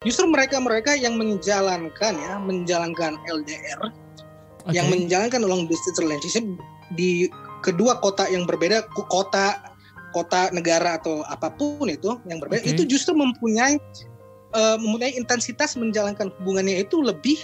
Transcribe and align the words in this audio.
justru 0.00 0.24
mereka-mereka 0.32 0.96
yang 0.96 1.20
menjalankan 1.20 2.16
ya, 2.16 2.40
menjalankan 2.40 3.20
LDR, 3.28 3.92
Oke. 4.64 4.72
yang 4.72 4.88
menjalankan 4.88 5.44
long 5.44 5.68
distance 5.68 6.00
relationship 6.00 6.40
di 6.96 7.28
kedua 7.60 8.00
kota 8.00 8.24
yang 8.32 8.48
berbeda, 8.48 8.88
kota 8.96 9.60
kota 10.16 10.48
negara 10.56 10.96
atau 10.96 11.20
apa 11.28 11.52
pun 11.52 11.84
itu 11.92 12.16
yang 12.24 12.40
berbeda, 12.40 12.64
Oke. 12.64 12.72
itu 12.72 12.88
justru 12.88 13.12
mempunyai 13.12 13.76
eh, 14.56 14.76
mempunyai 14.80 15.12
intensitas 15.20 15.76
menjalankan 15.76 16.32
hubungannya 16.40 16.80
itu 16.80 17.04
lebih 17.04 17.36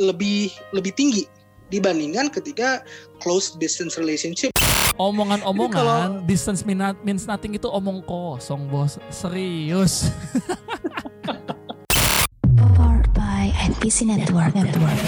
lebih 0.00 0.48
lebih 0.72 0.96
tinggi 0.96 1.28
dibandingkan 1.68 2.32
ketika 2.32 2.80
close 3.20 3.52
distance 3.60 4.00
relationship. 4.00 4.48
Omongan-omongan 4.96 6.24
distance 6.24 6.64
means 6.64 7.28
nothing 7.28 7.52
itu 7.52 7.68
omong 7.68 8.00
kosong 8.08 8.64
bos 8.72 8.96
serius 9.12 10.08
Powered 12.76 13.10
by 13.14 13.50
NPC 13.58 14.06
Network. 14.06 14.54
Network. 14.54 15.00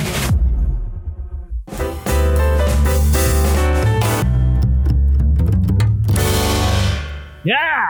ya 7.44 7.88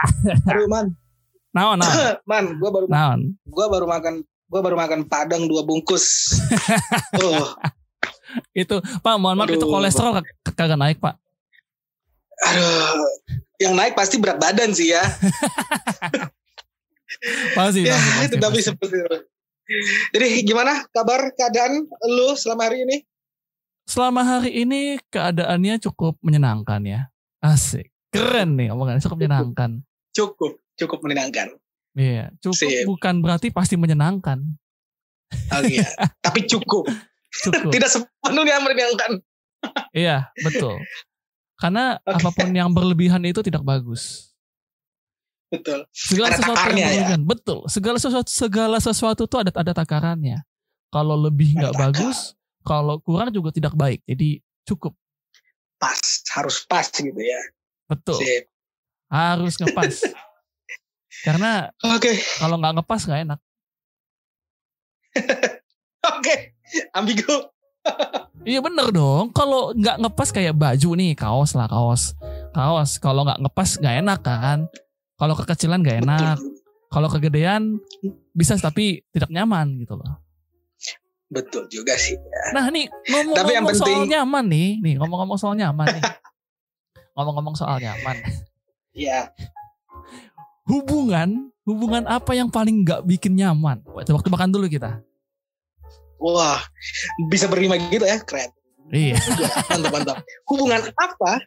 Aduh 0.51 0.67
man, 0.67 0.91
naon 1.55 1.79
naon 1.79 2.15
man, 2.29 2.45
gua 2.59 2.69
baru 2.71 2.85
naon 2.91 3.19
gua 3.47 3.65
baru 3.71 3.85
makan 3.87 4.13
gua 4.45 4.61
baru 4.61 4.75
makan 4.77 4.99
padang 5.09 5.49
dua 5.49 5.65
bungkus. 5.65 6.37
oh, 7.23 7.55
itu 8.53 8.77
pak 8.99 9.15
mohon 9.17 9.39
maaf 9.39 9.49
itu 9.49 9.63
Aduh. 9.63 9.73
kolesterol 9.79 10.21
kag- 10.21 10.53
kagak 10.53 10.79
naik 10.79 10.99
pak 10.99 11.15
aduh, 12.35 12.99
yang 13.63 13.73
naik 13.73 13.95
pasti 13.95 14.19
berat 14.19 14.35
badan 14.37 14.75
sih 14.75 14.91
ya. 14.91 15.01
pasti 17.57 17.81
ya 17.89 17.95
pasti, 17.95 18.27
itu 18.27 18.35
pasti, 18.35 18.43
tapi 18.43 18.59
seperti 18.59 18.95
itu. 18.99 19.17
Jadi 20.11 20.27
gimana 20.43 20.85
kabar 20.87 21.31
keadaan 21.31 21.83
lu 22.05 22.33
selama 22.33 22.65
hari 22.65 22.83
ini? 22.83 22.97
selama 23.85 24.25
hari 24.25 24.65
ini 24.65 24.97
keadaannya 25.07 25.77
cukup 25.79 26.17
menyenangkan 26.19 26.81
ya 26.81 27.01
asik 27.37 27.93
keren 28.09 28.57
nih 28.57 28.73
omongannya 28.73 28.97
cukup 28.99 29.21
menyenangkan 29.21 29.85
Cukup, 30.09 30.57
cukup 30.73 31.05
menyenangkan. 31.05 31.53
iya 31.93 32.33
cukup 32.39 32.65
Sip. 32.65 32.89
bukan 32.89 33.21
berarti 33.21 33.53
pasti 33.53 33.77
menyenangkan 33.77 34.41
Oh 35.53 35.61
iya, 35.61 35.85
tapi 36.25 36.45
cukup. 36.45 36.89
cukup 37.31 37.69
Tidak 37.69 37.85
sepenuhnya 37.87 38.57
menyenangkan. 38.57 39.21
iya 39.93 40.33
betul 40.35 40.81
karena 41.55 42.01
Oke. 42.01 42.19
apa 42.19 42.29
pun 42.33 42.49
yang 42.51 42.73
berlebihan 42.73 43.21
itu 43.21 43.39
tidak 43.39 43.61
bagus 43.61 44.33
Betul. 45.59 45.79
segala 45.91 46.27
Ada 46.31 46.37
sesuatu 46.41 46.67
yang 46.75 46.93
ya. 46.93 47.17
betul. 47.19 47.59
Segala 47.71 47.97
sesuatu 47.97 48.29
segala 48.29 48.77
sesuatu 48.81 49.21
itu 49.27 49.37
ada 49.39 49.51
ada 49.55 49.73
takarannya. 49.73 50.43
Kalau 50.91 51.15
lebih 51.15 51.55
nggak 51.59 51.75
bagus 51.75 52.35
kalau 52.65 52.97
kurang 52.99 53.29
juga 53.29 53.53
tidak 53.53 53.77
baik. 53.77 54.01
Jadi 54.09 54.41
cukup. 54.65 54.97
Pas, 55.77 55.99
harus 56.33 56.65
pas 56.65 56.87
gitu 56.89 57.19
ya. 57.19 57.41
betul. 57.85 58.17
Sip. 58.17 58.49
harus 59.05 59.53
ngepas. 59.61 60.01
Karena 61.21 61.69
Oke, 61.85 62.17
kalau 62.41 62.57
nggak 62.57 62.73
ngepas 62.81 63.01
nggak 63.05 63.21
enak. 63.29 63.39
Oke. 66.17 66.35
Ambigu. 66.97 67.37
iya 68.49 68.59
bener 68.65 68.89
dong. 68.89 69.29
Kalau 69.29 69.69
nggak 69.77 70.01
ngepas 70.01 70.29
kayak 70.33 70.57
baju 70.57 70.89
nih 70.97 71.13
kaos 71.13 71.53
lah 71.53 71.69
kaos. 71.69 72.17
Kaos. 72.51 72.97
Kalau 72.97 73.21
nggak 73.21 73.45
ngepas 73.45 73.69
nggak 73.77 73.95
enak 74.01 74.19
kan 74.25 74.59
kalau 75.15 75.33
kekecilan 75.33 75.79
nggak 75.81 76.03
enak 76.03 76.37
kalau 76.87 77.07
kegedean 77.07 77.79
bisa 78.31 78.55
tapi 78.55 79.03
tidak 79.09 79.31
nyaman 79.31 79.79
gitu 79.79 79.95
loh 79.95 80.21
Betul 81.25 81.65
juga 81.67 81.97
sih. 81.97 82.13
Nah 82.53 82.69
nih 82.69 82.85
Tapi 82.85 83.57
yang 83.57 83.65
ngomong-ngomong 83.65 83.73
soal 83.73 83.89
penting- 83.89 84.13
nyaman 84.13 84.45
nih, 84.45 84.69
nih 84.77 84.93
ngomong-ngomong 85.01 85.37
soal 85.41 85.57
nyaman 85.57 85.87
nih. 85.89 86.03
ngomong-ngomong 87.17 87.55
soal 87.57 87.81
nyaman. 87.81 88.15
Ya, 88.93 89.33
Hubungan, 90.65 91.53
hubungan 91.61 92.05
apa 92.05 92.33
yang 92.33 92.49
paling 92.49 92.85
nggak 92.85 93.05
bikin 93.05 93.37
nyaman? 93.37 93.81
Waktu 93.85 94.13
waktu 94.13 94.29
makan 94.29 94.49
dulu 94.49 94.65
kita. 94.65 95.01
wah, 96.15 96.57
bisa 97.27 97.45
berlima 97.45 97.77
gitu 97.89 98.01
ya, 98.01 98.17
keren. 98.21 98.49
Iya. 98.89 99.17
Mantap, 99.69 99.91
mantap. 99.91 100.17
Hubungan 100.45 100.93
apa 100.93 101.41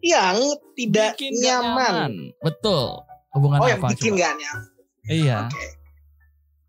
yang 0.00 0.36
tidak 0.72 1.16
Bikin 1.16 1.36
nggak 1.36 1.44
nyaman? 1.44 2.10
Betul. 2.40 3.07
Hubungan 3.32 3.58
Oh, 3.60 3.68
yang 3.68 3.78
apa? 3.78 3.92
bikin 3.92 4.12
coba? 4.12 4.18
nggak 4.18 4.32
nyaman. 4.36 4.64
Iya. 5.04 5.38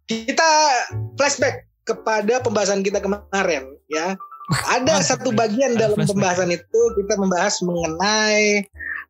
Kita 0.05 0.51
flashback 1.15 1.55
kepada 1.83 2.41
pembahasan 2.41 2.81
kita 2.81 2.99
kemarin, 2.99 3.63
ya. 3.87 4.17
Ada 4.75 5.05
satu 5.05 5.29
bagian 5.29 5.77
dalam 5.77 5.93
flashback. 5.95 6.09
pembahasan 6.13 6.49
itu 6.49 6.81
kita 6.97 7.13
membahas 7.15 7.55
mengenai 7.61 8.65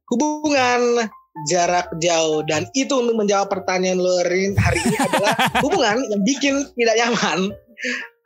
hubungan 0.10 1.08
jarak 1.48 1.88
jauh 1.98 2.44
dan 2.44 2.68
itu 2.74 2.92
untuk 2.92 3.16
menjawab 3.16 3.48
pertanyaan 3.48 3.96
lo 3.96 4.20
hari 4.20 4.52
ini 4.84 4.98
adalah 5.00 5.36
hubungan 5.64 6.04
yang 6.04 6.22
bikin 6.28 6.54
tidak 6.76 6.96
nyaman 7.00 7.40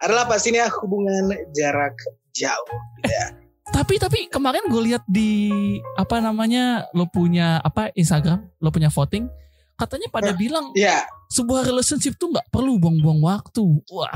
adalah 0.01 0.25
pastinya 0.25 0.65
hubungan 0.81 1.29
jarak 1.53 1.93
jauh. 2.33 2.69
ya. 3.05 3.25
Tapi 3.63 3.95
tapi 3.95 4.27
kemarin 4.27 4.67
gue 4.67 4.81
lihat 4.91 5.03
di 5.07 5.47
apa 5.95 6.19
namanya 6.19 6.91
lo 6.91 7.07
punya 7.07 7.57
apa 7.59 7.95
Instagram, 7.95 8.43
lo 8.59 8.69
punya 8.69 8.91
voting, 8.91 9.31
katanya 9.79 10.11
pada 10.11 10.35
bilang 10.35 10.75
Ya, 10.75 11.07
sebuah 11.31 11.63
relationship 11.63 12.19
tuh 12.19 12.29
nggak 12.29 12.51
perlu 12.51 12.75
buang-buang 12.75 13.23
waktu. 13.23 13.63
Wah, 13.87 14.11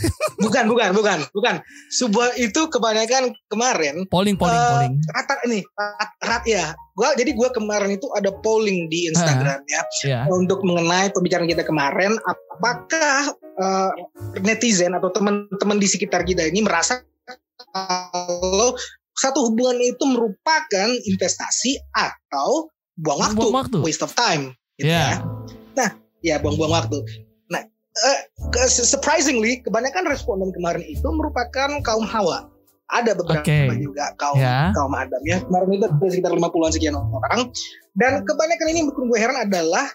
bukan, 0.44 0.70
bukan, 0.70 0.94
bukan, 0.94 1.18
bukan. 1.34 1.54
Sebuah 1.90 2.38
itu 2.38 2.70
kebanyakan 2.70 3.34
kemarin 3.50 4.06
polling 4.06 4.38
polling 4.38 4.54
Eh, 4.54 4.70
polling. 4.70 4.94
rata 5.10 5.34
ini 5.44 5.60
rat, 6.22 6.44
ya. 6.46 6.70
Gua 6.94 7.10
jadi 7.18 7.34
gua 7.34 7.50
kemarin 7.50 7.98
itu 7.98 8.06
ada 8.14 8.30
polling 8.30 8.86
di 8.86 9.10
Instagram 9.10 9.66
ya 9.66 9.82
Ya. 10.06 10.20
untuk 10.30 10.62
mengenai 10.62 11.10
pembicaraan 11.10 11.50
kita 11.50 11.66
kemarin 11.66 12.14
apakah 12.22 13.34
eh, 13.34 13.90
netizen 14.38 14.94
atau 14.94 15.10
teman-teman 15.10 15.76
di 15.76 15.90
sekitar 15.90 16.22
kita 16.22 16.46
ini 16.46 16.62
merasa 16.62 17.02
kalau 17.70 18.74
satu 19.12 19.50
hubungan 19.50 19.78
itu 19.78 20.04
merupakan 20.04 20.88
investasi 21.06 21.76
atau 21.92 22.68
buang 22.96 23.20
waktu, 23.20 23.36
Buang 23.38 23.56
waktu. 23.60 23.78
waste 23.80 24.02
of 24.02 24.12
time 24.12 24.52
gitu 24.76 24.88
Ya. 24.88 24.98
ya. 24.98 25.16
Nah, 25.72 25.90
ya 26.20 26.34
buang-buang 26.38 26.72
waktu. 26.72 26.98
Nah, 27.48 27.60
ke- 28.50 28.68
surprisingly 28.68 29.60
kebanyakan 29.60 30.08
responden 30.08 30.48
kemarin 30.50 30.80
itu 30.82 31.04
merupakan 31.04 31.68
kaum 31.80 32.04
hawa. 32.04 32.48
Ada 32.88 33.16
beberapa 33.16 33.40
Oke. 33.40 33.72
juga 33.80 34.12
kaum 34.16 34.36
Ya. 34.36 34.68
kaum 34.72 34.92
Adam 34.92 35.20
ya. 35.24 35.40
Kemarin 35.40 35.68
itu 35.72 35.84
ada 35.88 36.08
sekitar 36.08 36.30
50-an 36.32 36.72
sekian 36.72 36.92
orang. 36.92 37.48
Dan 37.92 38.24
kebanyakan 38.24 38.66
ini 38.68 38.78
yang 38.80 38.88
bikin 38.92 39.04
gue 39.08 39.18
heran 39.20 39.38
adalah 39.38 39.88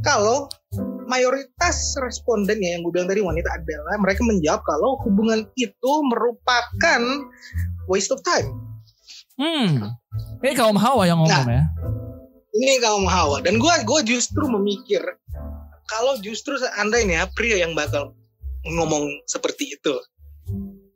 kalau 0.00 0.48
mayoritas 1.10 1.98
respondennya 1.98 2.78
yang 2.78 2.86
gue 2.86 2.92
bilang 2.94 3.10
tadi 3.10 3.18
wanita 3.18 3.50
adalah 3.50 3.98
mereka 3.98 4.22
menjawab 4.22 4.62
kalau 4.62 4.94
hubungan 5.02 5.42
itu 5.58 5.92
merupakan 6.06 7.02
waste 7.90 8.14
of 8.14 8.22
time. 8.22 8.54
Hmm. 9.34 9.90
Ini 10.38 10.54
kaum 10.54 10.78
hawa 10.78 11.02
yang 11.10 11.18
ngomong 11.18 11.34
Nah. 11.34 11.46
ya. 11.50 11.64
Ini 12.50 12.78
kaum 12.78 13.06
hawa. 13.10 13.42
Dan 13.42 13.58
gue 13.58 13.74
gue 13.82 14.00
justru 14.06 14.46
memikir 14.46 15.02
kalau 15.90 16.14
justru 16.22 16.54
seandainya 16.54 17.26
pria 17.34 17.58
yang 17.58 17.74
bakal 17.74 18.14
ngomong 18.62 19.10
seperti 19.26 19.74
itu. 19.74 19.94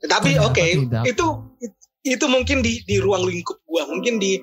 Tapi 0.05 0.37
oke, 0.37 0.61
tidak. 0.87 1.03
itu 1.09 1.27
itu 2.05 2.25
mungkin 2.29 2.61
di 2.61 2.85
di 2.85 3.01
ruang 3.01 3.25
lingkup 3.25 3.57
gue, 3.65 3.83
mungkin 3.89 4.21
di 4.21 4.37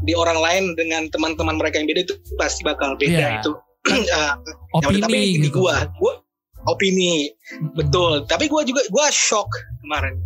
di 0.00 0.12
orang 0.14 0.38
lain 0.38 0.64
dengan 0.78 1.10
teman-teman 1.10 1.58
mereka 1.58 1.82
yang 1.82 1.90
beda 1.90 2.06
itu 2.06 2.14
pasti 2.38 2.62
bakal 2.62 2.94
beda 2.96 3.18
Iya. 3.18 3.30
itu. 3.42 3.52
Ah, 4.12 4.36
Opini 4.76 5.00
tapi 5.00 5.18
ini 5.34 5.46
gitu. 5.46 5.62
gua, 5.62 5.88
gua 5.96 6.20
opini 6.66 7.32
Mm-mm. 7.50 7.72
betul. 7.74 8.22
Tapi 8.24 8.46
gua 8.46 8.60
juga 8.62 8.84
gua 8.88 9.08
shock 9.08 9.48
kemarin 9.80 10.20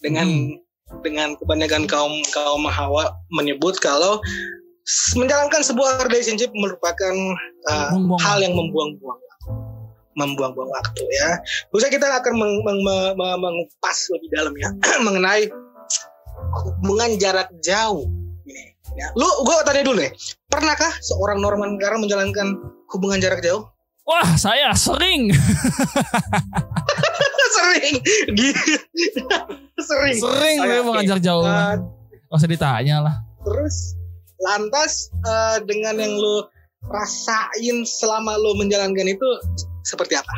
dengan 0.00 0.26
Hmm. 0.26 1.02
dengan 1.02 1.34
kebanyakan 1.34 1.84
kaum 1.84 2.14
kaum 2.30 2.62
hawa 2.64 3.10
menyebut 3.28 3.76
kalau 3.76 4.22
menjalankan 5.12 5.60
sebuah 5.60 5.98
relationship 6.04 6.48
merupakan 6.52 7.10
uh, 7.66 7.90
Buang-buang 7.90 8.20
hal 8.22 8.38
yang 8.40 8.54
membuang-buang 8.54 9.18
waktu. 9.18 9.50
membuang-buang 10.14 10.70
waktu 10.70 11.02
ya. 11.12 11.36
Usai 11.70 11.90
kita 11.90 12.06
akan 12.08 12.32
meng- 12.34 12.62
meng- 12.62 12.80
meng- 12.80 13.14
meng- 13.14 13.36
mengupas 13.36 13.98
lebih 14.08 14.30
dalam 14.32 14.54
ya 14.54 14.70
mengenai 15.06 15.50
hubungan 16.54 17.18
jarak 17.18 17.50
jauh. 17.60 18.06
Ya. 18.96 19.12
Lu 19.12 19.28
gua 19.44 19.60
tanya 19.62 19.84
dulu 19.84 20.00
nih, 20.00 20.10
pernahkah 20.48 20.90
seorang 21.04 21.38
Norman 21.38 21.76
Gara 21.76 22.00
menjalankan 22.00 22.56
hubungan 22.90 23.20
jarak 23.20 23.44
jauh? 23.44 23.68
Wah, 24.06 24.38
saya 24.40 24.72
sering. 24.72 25.34
sering 27.56 27.94
sering 29.88 30.16
sering 30.18 30.56
saya 30.60 30.80
oke. 30.82 30.86
mengajar 30.88 31.18
jauh. 31.18 31.42
Gak 31.42 32.36
usah 32.36 32.50
ditanya 32.50 32.96
lah. 33.00 33.16
terus 33.46 33.94
lantas 34.42 35.08
eh, 35.22 35.58
dengan 35.64 35.96
yang 35.96 36.14
lo 36.18 36.50
rasain 36.90 37.86
selama 37.86 38.34
lo 38.34 38.58
menjalankan 38.58 39.06
itu 39.06 39.28
seperti 39.82 40.18
apa 40.18 40.34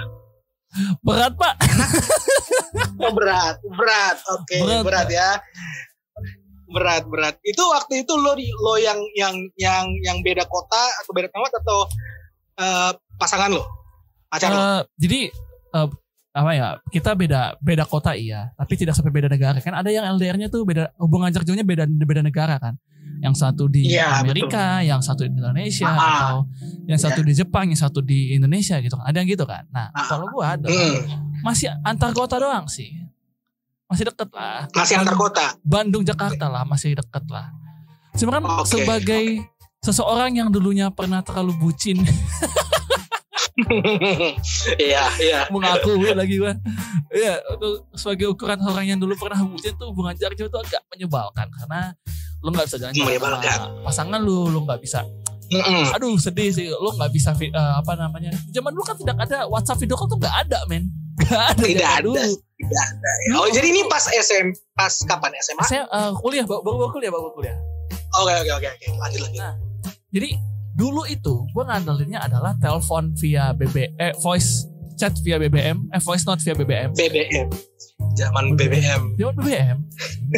Berat 1.01 1.33
pak. 1.35 1.55
Oh, 2.99 3.15
berat, 3.15 3.57
berat. 3.65 4.19
Oke, 4.37 4.59
Berat, 4.61 4.85
berat, 4.85 5.09
ya. 5.09 5.31
Berat, 6.69 7.09
berat. 7.09 7.35
Itu 7.41 7.65
waktu 7.73 8.05
itu 8.05 8.13
lo 8.13 8.37
lo 8.37 8.75
yang 8.77 9.01
yang 9.17 9.35
yang 9.57 9.89
yang 10.05 10.17
beda 10.21 10.45
kota 10.45 10.83
atau 11.01 11.11
beda 11.17 11.33
tempat 11.33 11.53
atau 11.57 11.79
eh, 12.61 12.93
pasangan 13.17 13.49
lo? 13.49 13.65
Pacar 14.29 14.53
lo? 14.53 14.61
Eh, 14.61 14.81
jadi 15.01 15.21
eh, 15.75 15.89
apa 16.37 16.51
ya? 16.53 16.69
Kita 16.93 17.17
beda 17.17 17.57
beda 17.59 17.89
kota 17.89 18.13
iya, 18.13 18.53
tapi 18.53 18.77
tidak 18.77 18.93
sampai 18.95 19.09
beda 19.11 19.33
negara 19.33 19.57
kan. 19.59 19.73
Ada 19.75 19.89
yang 19.89 20.05
LDR-nya 20.15 20.53
tuh 20.53 20.69
beda 20.69 20.93
hubungan 21.01 21.33
jarak 21.33 21.49
jauhnya 21.49 21.65
beda 21.65 21.89
beda 21.89 22.21
negara 22.21 22.61
kan. 22.61 22.77
Yang 23.19 23.35
satu 23.41 23.67
di 23.67 23.89
Iya, 23.99 24.21
Amerika, 24.23 24.79
yang 24.85 25.01
satu 25.03 25.27
di 25.27 25.33
Indonesia, 25.35 25.89
Ah, 25.91 26.07
atau 26.21 26.35
yang 26.87 27.01
satu 27.01 27.25
di 27.25 27.33
Jepang, 27.35 27.67
yang 27.67 27.81
satu 27.81 27.99
di 27.99 28.37
Indonesia 28.37 28.79
gitu. 28.79 28.95
kan. 28.95 29.09
Ada 29.09 29.17
yang 29.25 29.29
gitu 29.33 29.43
kan. 29.49 29.65
Nah, 29.75 29.91
Ah, 29.91 30.05
kalau 30.07 30.29
gua 30.31 30.55
ada 30.55 30.69
Hmm, 30.71 31.03
masih 31.43 31.73
antar 31.83 32.13
kota 32.15 32.39
doang 32.39 32.69
sih. 32.69 32.93
Masih 33.89 34.05
deket 34.05 34.29
lah. 34.37 34.69
masih 34.77 34.95
antar 35.01 35.17
kota. 35.17 35.47
Bandung 35.65 36.05
Jakarta 36.05 36.47
lah 36.53 36.63
masih 36.69 36.93
deket 36.93 37.25
lah. 37.33 37.49
Cuma 38.17 38.37
kan 38.37 38.45
Oke, 38.45 38.69
sebagai 38.69 39.25
seseorang 39.81 40.35
yang 40.37 40.49
dulunya 40.53 40.91
pernah 40.91 41.23
terlalu 41.23 41.55
bucin 41.57 42.03
Iya, 44.79 45.05
iya. 45.19 45.41
mengakui 45.51 46.15
lagi 46.15 46.39
gua. 46.39 46.55
Iya, 47.11 47.43
itu 47.43 47.69
sebagai 47.99 48.31
ukuran 48.31 48.61
orang 48.63 48.87
yang 48.87 48.99
dulu 49.03 49.19
pernah 49.19 49.43
bucin 49.43 49.75
tuh 49.75 49.91
hubungan 49.91 50.15
jarak 50.15 50.39
jauh 50.39 50.47
itu 50.47 50.59
agak 50.63 50.83
menyebalkan 50.95 51.51
karena 51.51 51.91
lu 52.39 52.55
nggak 52.55 52.71
bisa 52.71 52.79
jalan 52.79 52.95
sama 52.95 53.43
pasangan 53.83 54.21
lu, 54.23 54.47
lu 54.47 54.63
nggak 54.63 54.79
bisa. 54.79 55.03
Mm-mm. 55.49 55.91
Aduh 55.97 56.15
sedih 56.21 56.53
sih, 56.53 56.69
lu 56.71 56.93
nggak 56.95 57.11
bisa 57.11 57.35
eh, 57.35 57.51
apa 57.51 57.99
namanya? 57.99 58.31
Zaman 58.53 58.71
dulu 58.71 58.85
kan 58.87 58.95
tidak 59.01 59.17
ada 59.27 59.49
WhatsApp 59.51 59.81
video 59.83 59.97
call 59.99 60.07
tuh 60.07 60.19
nggak 60.23 60.37
ada 60.47 60.59
men. 60.71 60.87
Nggak 61.19 61.45
ada. 61.51 61.63
Tidak 61.67 61.91
ada. 61.91 62.07
Dulu. 62.07 62.33
Tidak 62.59 62.83
ada. 62.91 63.11
ya. 63.23 63.33
Oh, 63.39 63.47
jadi 63.55 63.71
ini 63.71 63.87
pas 63.87 64.03
SM, 64.11 64.51
pas 64.75 64.91
kapan 65.07 65.31
SMA? 65.39 65.63
Saya 65.63 65.87
eh, 65.87 66.13
kuliah, 66.19 66.43
baru 66.43 66.63
baru 66.67 66.91
kuliah, 66.91 67.13
baru 67.15 67.31
kuliah. 67.31 67.57
Oke, 68.19 68.33
oke, 68.35 68.53
oke, 68.59 68.69
oke. 68.69 68.87
Lanjut, 68.99 69.21
lanjut. 69.23 69.41
Nah. 69.41 69.55
Jadi 70.11 70.29
dulu 70.75 71.03
itu 71.07 71.47
gue 71.55 71.65
ngandelinnya 71.67 72.23
adalah 72.23 72.59
telepon 72.59 73.15
via 73.15 73.55
BB, 73.55 73.95
eh, 73.99 74.15
voice 74.19 74.67
chat 74.99 75.15
via 75.23 75.39
BBM, 75.39 75.87
eh 75.95 76.03
voice 76.03 76.27
note 76.27 76.43
via 76.43 76.55
BBM. 76.59 76.91
BBM. 76.99 77.47
Zaman 78.19 78.59
BBM. 78.59 79.15
Dia 79.15 79.31
BBM. 79.31 79.79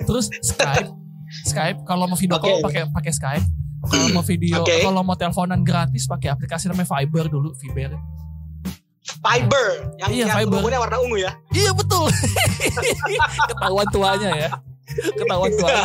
Terus 0.05 0.28
Skype, 0.44 0.93
Skype 1.50 1.78
kalau 1.88 2.05
mau 2.05 2.19
video 2.20 2.37
call 2.37 2.61
Oke. 2.61 2.69
pakai 2.69 2.82
pakai 2.93 3.12
Skype. 3.17 3.46
Kalau 3.81 4.12
mau 4.12 4.20
video, 4.20 4.61
Oke. 4.61 4.84
kalau 4.84 5.00
mau 5.00 5.17
teleponan 5.17 5.64
gratis 5.64 6.05
pakai 6.05 6.37
aplikasi 6.37 6.69
namanya 6.69 7.00
Viber 7.00 7.32
dulu, 7.32 7.56
Viber. 7.56 7.96
Fiber. 9.20 9.67
Yang, 9.96 10.08
Iya, 10.11 10.25
yang 10.25 10.37
Fiber. 10.38 10.56
logonya 10.58 10.78
warna 10.78 10.96
ungu 10.99 11.17
ya. 11.19 11.32
Iya 11.50 11.70
betul. 11.72 12.08
Ketahuan 13.50 13.87
tuanya 13.88 14.31
ya. 14.34 14.50
Ketahuan 15.14 15.50
tuanya. 15.52 15.84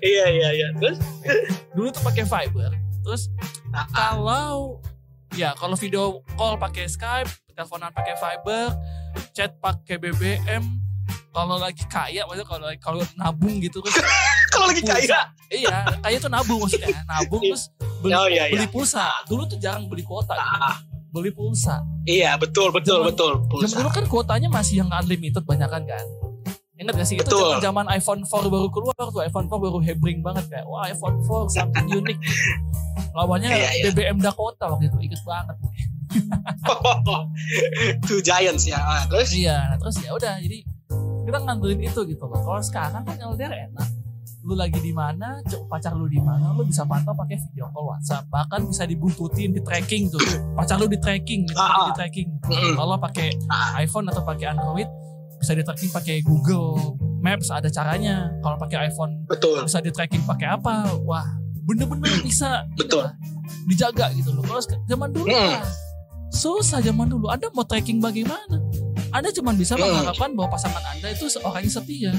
iya, 0.00 0.26
iya, 0.28 0.48
iya. 0.52 0.68
Terus? 0.76 0.98
Dulu 1.72 1.88
tuh 1.90 2.02
pakai 2.02 2.24
Viber. 2.24 2.72
Terus 3.00 3.28
Nah, 3.68 3.90
kalau 3.90 4.78
ya 5.32 5.50
kalau 5.54 5.74
video 5.74 6.22
call 6.34 6.54
pakai 6.54 6.86
Skype, 6.86 7.26
teleponan 7.50 7.90
pakai 7.90 8.14
Viber, 8.14 8.70
chat 9.32 9.50
pakai 9.58 9.98
BBM, 9.98 10.62
kalau 11.28 11.58
lagi 11.58 11.82
kaya 11.84 12.22
maksudnya 12.22 12.46
kalau 12.46 12.66
kalau 12.78 13.02
nabung 13.16 13.58
gitu 13.58 13.82
terus 13.82 13.98
kalau 14.54 14.70
lagi 14.70 14.78
kaya. 14.80 15.26
iya 15.50 15.82
kaya 15.98 16.16
tuh 16.16 16.30
nabung 16.30 16.62
maksudnya 16.62 17.02
nabung 17.04 17.42
terus 17.42 17.66
beli, 17.98 18.14
Oh, 18.14 18.30
iya, 18.30 18.46
iya. 18.46 18.54
beli 18.54 18.70
pulsa 18.70 19.10
dulu 19.26 19.42
tuh 19.44 19.58
jarang 19.58 19.90
beli 19.90 20.06
kuota 20.06 20.38
gitu. 20.38 20.93
Beli 21.14 21.30
pulsa 21.30 21.78
iya, 22.04 22.34
betul, 22.34 22.68
betul, 22.68 23.00
Zaman- 23.00 23.08
betul. 23.14 23.32
zaman 23.38 23.48
Pulsa. 23.48 23.74
dulu 23.78 23.88
kan 23.88 24.04
kuotanya 24.04 24.48
masih 24.50 24.82
yang 24.82 24.90
unlimited 24.90 25.46
banyak 25.46 25.70
kan 25.70 25.84
kan 25.86 26.06
Ingat 26.74 26.98
gak 26.98 27.06
sih 27.06 27.14
itu 27.14 27.30
zaman 27.30 27.62
zaman 27.62 27.86
iPhone 27.88 28.26
4 28.26 28.50
baru 28.50 28.66
keluar 28.66 28.98
tuh 28.98 29.22
iPhone 29.22 29.46
4 29.46 29.62
baru 29.62 29.78
hebring 29.78 30.20
banget 30.20 30.50
kayak 30.50 30.66
wah 30.66 30.82
iPhone 30.84 31.22
4 31.22 31.48
something 31.48 31.86
unik 32.02 32.18
lawannya 33.14 33.46
Iya, 33.46 33.70
iya. 33.78 33.82
BBM 33.88 34.18
Dakota 34.18 34.66
waktu 34.66 34.90
itu 34.90 34.98
inget 35.00 35.22
banget 35.22 35.54
Two 38.06 38.20
Giants 38.20 38.64
ya. 38.66 38.78
Ah, 38.78 39.02
terus? 39.06 39.30
Iya, 39.32 39.56
nah 39.70 39.76
terus 39.78 39.96
ya 39.98 40.10
udah 40.12 40.38
jadi 40.38 40.62
kita 41.24 41.38
ngandelin 41.40 41.80
itu 41.82 42.00
gitu 42.04 42.22
loh. 42.22 42.38
Kalau 42.38 42.60
sekarang 42.60 43.02
kan 43.02 43.16
LDR 43.16 43.70
enak. 43.70 43.88
Lu 44.44 44.52
lagi 44.52 44.76
di 44.76 44.92
mana, 44.92 45.40
pacar 45.66 45.96
lu 45.96 46.04
di 46.04 46.20
mana, 46.20 46.52
lu 46.52 46.68
bisa 46.68 46.84
pantau 46.84 47.16
pakai 47.16 47.40
video 47.40 47.64
call 47.72 47.88
WhatsApp. 47.88 48.28
Bahkan 48.28 48.68
bisa 48.68 48.84
dibuntutin, 48.84 49.56
di 49.56 49.60
tracking 49.64 50.12
tuh. 50.12 50.20
Pacar 50.52 50.76
lu 50.76 50.84
di 50.84 51.00
tracking, 51.00 51.48
gitu, 51.48 51.56
Ah, 51.56 51.64
ah. 51.64 51.86
di 51.88 51.92
tracking. 51.96 52.28
Mm-mm. 52.44 52.76
Kalau 52.76 53.00
pakai 53.00 53.32
Ah. 53.48 53.80
iPhone 53.80 54.04
atau 54.06 54.20
pakai 54.20 54.52
Android 54.52 54.84
bisa 55.34 55.52
di 55.52 55.60
tracking 55.60 55.88
pakai 55.90 56.20
Google 56.20 56.76
Maps 57.20 57.48
ada 57.48 57.68
caranya. 57.68 58.28
Kalau 58.40 58.56
pakai 58.56 58.92
iPhone 58.92 59.24
Betul. 59.24 59.64
bisa 59.64 59.80
di 59.80 59.88
tracking 59.88 60.20
pakai 60.22 60.52
apa? 60.52 60.92
Wah, 61.02 61.24
bener-bener 61.64 62.12
bisa 62.20 62.68
Betul. 62.76 63.00
inilah, 63.00 63.12
dijaga 63.64 64.06
gitu 64.12 64.28
loh. 64.30 64.44
Kalau 64.44 64.60
zaman 64.60 65.08
dulu 65.08 65.24
Hmm. 65.24 65.64
susah 66.28 66.84
zaman 66.84 67.08
dulu. 67.08 67.32
Anda 67.32 67.48
mau 67.48 67.64
tracking 67.64 67.96
bagaimana? 67.96 68.60
Anda 69.08 69.32
cuma 69.32 69.56
bisa 69.56 69.72
Hmm. 69.72 69.88
mengharapkan 69.88 70.36
bahwa 70.36 70.52
pasangan 70.52 70.84
Anda 70.86 71.16
itu 71.16 71.32
seorang 71.32 71.64
yang 71.64 71.72
setia. 71.72 72.12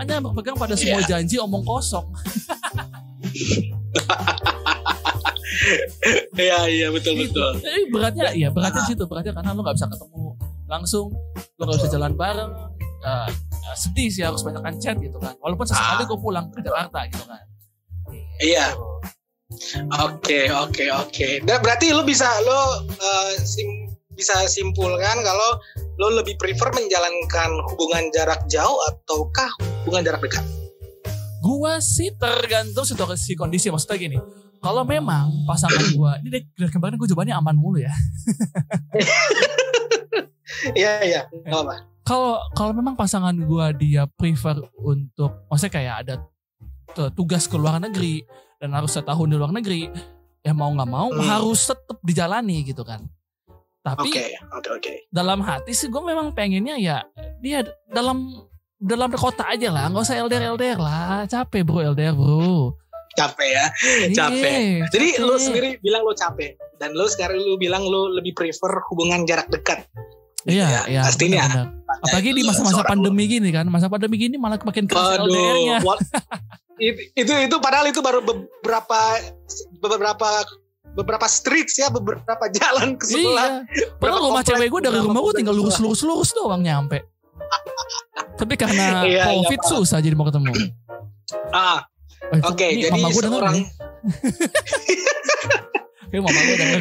Anda 0.00 0.16
berpegang 0.18 0.56
pada 0.56 0.72
semua 0.74 1.04
Iya. 1.04 1.20
janji 1.20 1.36
omong 1.36 1.60
kosong. 1.62 2.08
Iya, 6.34 6.58
iya, 6.66 6.88
betul, 6.88 7.20
betul. 7.20 7.60
Jadi 7.60 7.82
beratnya, 7.92 8.32
iya 8.32 8.48
beratnya 8.48 8.80
di 8.80 8.96
situ 8.96 9.04
beratnya 9.04 9.36
karena 9.36 9.52
lu 9.52 9.60
nggak 9.60 9.76
bisa 9.76 9.88
ketemu 9.90 10.32
langsung, 10.64 11.12
lu 11.58 11.62
nggak 11.62 11.78
bisa 11.84 11.90
jalan 11.90 12.12
bareng. 12.16 12.50
Eh, 13.00 13.28
eh, 13.28 13.76
sedih 13.76 14.08
sih 14.08 14.22
harus 14.24 14.40
banyakkan 14.40 14.80
chat 14.80 14.96
gitu 14.96 15.20
kan. 15.20 15.36
Walaupun 15.38 15.66
sesekali 15.68 16.04
Ah. 16.04 16.08
gue 16.08 16.18
pulang 16.18 16.46
ke 16.48 16.64
Jakarta 16.64 16.98
gitu 17.06 17.24
kan. 17.26 17.44
Iya. 18.40 18.66
Gitu. 18.72 18.88
Oke, 20.00 20.40
oke, 20.48 20.84
oke. 20.88 21.28
Dan 21.42 21.58
berarti 21.60 21.90
lo 21.90 22.06
bisa 22.06 22.30
lo 22.40 22.60
eh, 22.88 23.32
sim- 23.42 23.89
bisa 24.20 24.44
simpulkan 24.44 25.24
kalau 25.24 25.56
lo 25.96 26.12
lebih 26.12 26.36
prefer 26.36 26.68
menjalankan 26.70 27.50
hubungan 27.72 28.12
jarak 28.12 28.44
jauh 28.46 28.76
ataukah 28.92 29.48
hubungan 29.82 30.04
jarak 30.04 30.20
dekat? 30.20 30.44
Gua 31.40 31.80
sih 31.80 32.12
tergantung 32.14 32.84
situasi 32.84 33.32
kondisi 33.32 33.72
maksudnya 33.72 33.96
gini. 33.96 34.18
Kalau 34.60 34.84
memang 34.84 35.48
pasangan 35.48 35.96
gua 35.96 36.20
ini 36.20 36.28
dari, 36.28 36.44
kemarin 36.68 37.00
gue 37.00 37.08
jawabannya 37.08 37.32
aman 37.32 37.56
mulu 37.56 37.80
ya. 37.80 37.88
Iya, 40.76 40.92
iya. 41.00 41.20
Apa. 41.48 41.88
Kalau 42.04 42.36
kalau 42.52 42.72
memang 42.76 42.92
pasangan 42.92 43.32
gua 43.46 43.72
dia 43.72 44.04
prefer 44.04 44.60
untuk 44.76 45.48
maksudnya 45.48 45.72
kayak 45.72 45.94
ada 46.04 46.14
tu- 46.92 47.12
tugas 47.16 47.48
ke 47.48 47.56
luar 47.56 47.80
negeri 47.80 48.20
dan 48.60 48.76
harus 48.76 48.92
setahun 48.92 49.24
di 49.24 49.40
luar 49.40 49.54
negeri, 49.54 49.88
ya 50.42 50.52
mau 50.52 50.68
nggak 50.68 50.90
mau 50.90 51.08
Hmm. 51.08 51.24
harus 51.24 51.64
tetap 51.64 51.96
dijalani 52.04 52.60
gitu 52.66 52.84
kan. 52.84 53.08
Tapi 53.80 54.06
Oke, 54.06 54.24
oke, 54.52 54.68
oke. 54.76 54.92
dalam 55.08 55.40
hati 55.40 55.72
sih 55.72 55.88
gue 55.88 56.02
memang 56.02 56.30
pengennya 56.30 56.76
ya 56.76 57.00
dia 57.40 57.64
dalam 57.86 58.28
dalam 58.76 59.08
kota 59.10 59.44
aja 59.46 59.68
lah, 59.68 59.88
nggak 59.88 60.02
usah 60.02 60.20
LDR 60.20 60.52
LDR 60.52 60.76
lah, 60.76 61.24
capek 61.24 61.60
bro 61.62 61.80
LDR 61.86 62.12
bro. 62.12 62.76
Capek 63.10 63.48
ya. 63.50 63.66
Capek. 64.14 64.52
Iya, 64.80 64.86
Jadi 64.88 65.08
lo 65.18 65.34
capek. 65.34 65.42
sendiri 65.42 65.68
bilang 65.78 66.02
lo 66.02 66.12
capek 66.12 66.50
dan 66.76 66.92
lo 66.92 67.04
sekarang 67.04 67.36
lo 67.36 67.56
bilang 67.56 67.82
lo 67.82 68.08
lebih 68.10 68.32
prefer 68.32 68.72
hubungan 68.88 69.24
jarak 69.24 69.48
dekat. 69.48 69.84
Iya, 70.44 70.64
Ya, 70.64 70.80
iya. 70.86 71.00
pastinya. 71.02 71.44
benar-benar. 71.44 71.66
Apalagi 72.00 72.30
di 72.32 72.42
masa-masa 72.42 72.80
pandemi 72.82 73.24
gini 73.26 73.48
kan, 73.50 73.66
masa 73.66 73.88
pandemi 73.88 74.16
gini 74.16 74.36
malah 74.36 74.56
makin 74.58 74.84
keras 74.84 75.20
LDR-nya. 75.20 75.76
Itu 77.12 77.32
itu 77.34 77.56
padahal 77.60 77.84
itu 77.86 78.00
baru 78.00 78.20
beberapa 78.20 79.00
beberapa 79.76 80.28
beberapa 80.92 81.26
streets 81.26 81.76
ya, 81.76 81.88
beberapa 81.88 82.46
jalan 82.50 82.94
ke 82.94 83.04
sebelah. 83.06 83.62
Iya. 83.66 83.94
Padahal 83.96 84.20
rumah 84.22 84.42
komplek, 84.42 84.56
cewek 84.56 84.68
gue 84.68 84.80
dari 84.84 84.98
rumah 84.98 85.20
gue 85.20 85.34
tinggal 85.34 85.54
lurus-lurus-lurus 85.54 86.30
doang 86.32 86.60
nyampe. 86.60 87.02
Tapi 88.40 88.54
karena 88.54 89.02
Iya, 89.02 89.06
iya, 89.06 89.22
covid 89.26 89.60
paham. 89.60 89.70
susah 89.80 89.98
jadi 89.98 90.14
mau 90.14 90.26
ketemu. 90.26 90.50
Ah, 91.54 91.86
Eh, 92.20 92.42
oke, 92.42 92.62
ini 92.62 92.84
jadi 92.84 92.92
mama 92.92 93.08
gue 93.08 93.22
seorang. 93.22 93.56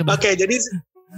Oke, 0.10 0.30
jadi 0.34 0.56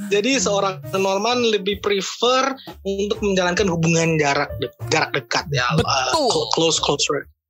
jadi 0.08 0.32
seorang 0.38 0.80
Norman 0.94 1.44
lebih 1.48 1.80
prefer 1.80 2.56
untuk 2.82 3.20
menjalankan 3.20 3.68
hubungan 3.68 4.16
jarak 4.16 4.52
de- 4.60 4.72
jarak 4.88 5.12
dekat 5.12 5.48
ya, 5.50 5.64
uh, 5.68 5.80
Betul. 5.80 6.48
close 6.52 6.80
close. 6.80 7.04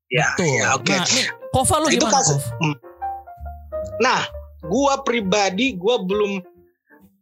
Ya, 0.10 0.25
Tuh. 0.36 0.43
ya, 0.43 0.74
oke. 0.74 0.89
Nah, 0.89 1.05
nih, 1.07 1.25
Kova 1.50 1.75
lu 1.79 1.88
Itu 1.88 2.03
gimana, 2.03 2.19
Kov? 2.19 2.41
Nah, 4.00 4.21
gua 4.63 5.01
pribadi 5.01 5.73
gua 5.73 5.99
belum 5.99 6.41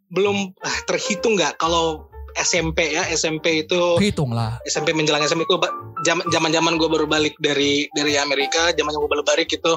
belum 0.09 0.37
ah, 0.59 0.77
terhitung 0.85 1.37
nggak 1.37 1.55
kalau 1.57 2.09
SMP 2.37 2.93
ya 2.93 3.03
SMP 3.09 3.65
itu 3.65 3.97
Hitung 3.97 4.31
lah. 4.31 4.61
SMP 4.63 4.93
menjelang 4.93 5.19
SMP 5.19 5.43
itu 5.43 5.57
ba- 5.57 5.73
jam- 6.05 6.23
zaman-zaman 6.29 6.77
gue 6.77 6.87
baru 6.87 7.03
balik 7.03 7.33
dari 7.37 7.89
dari 7.91 8.15
Amerika, 8.15 8.69
zaman 8.71 8.93
gue 8.93 9.09
baru 9.09 9.25
balik 9.25 9.49
itu 9.49 9.73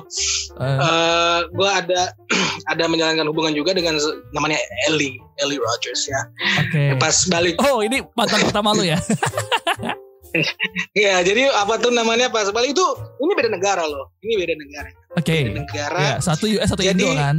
Eh, 0.54 0.78
eh 0.78 1.38
gue 1.48 1.66
ada 1.66 2.12
ada 2.72 2.84
menjalankan 2.86 3.24
hubungan 3.26 3.56
juga 3.56 3.72
dengan 3.72 3.96
namanya 4.30 4.60
Ellie, 4.86 5.16
Ellie 5.40 5.58
Rogers 5.58 6.06
ya. 6.06 6.20
Oke. 6.60 7.00
Pas 7.00 7.16
balik, 7.26 7.56
Oh 7.58 7.80
ini 7.80 8.04
mantan 8.14 8.44
pertama 8.44 8.76
lu 8.76 8.84
ya? 8.84 9.00
ya 10.94 11.20
jadi 11.20 11.52
apa 11.52 11.76
tuh 11.76 11.90
namanya 11.90 12.28
pas 12.28 12.48
balik 12.48 12.72
itu 12.72 12.86
ini 13.18 13.32
beda 13.32 13.50
negara 13.50 13.84
loh, 13.84 14.12
ini 14.20 14.38
beda 14.38 14.54
negara, 14.54 14.88
Oke. 15.18 15.36
beda 15.48 15.60
negara. 15.60 16.00
Ya, 16.00 16.14
satu 16.24 16.48
US 16.48 16.68
satu 16.72 16.82
Jadi- 16.82 17.04
Indo 17.04 17.10
kan? 17.16 17.36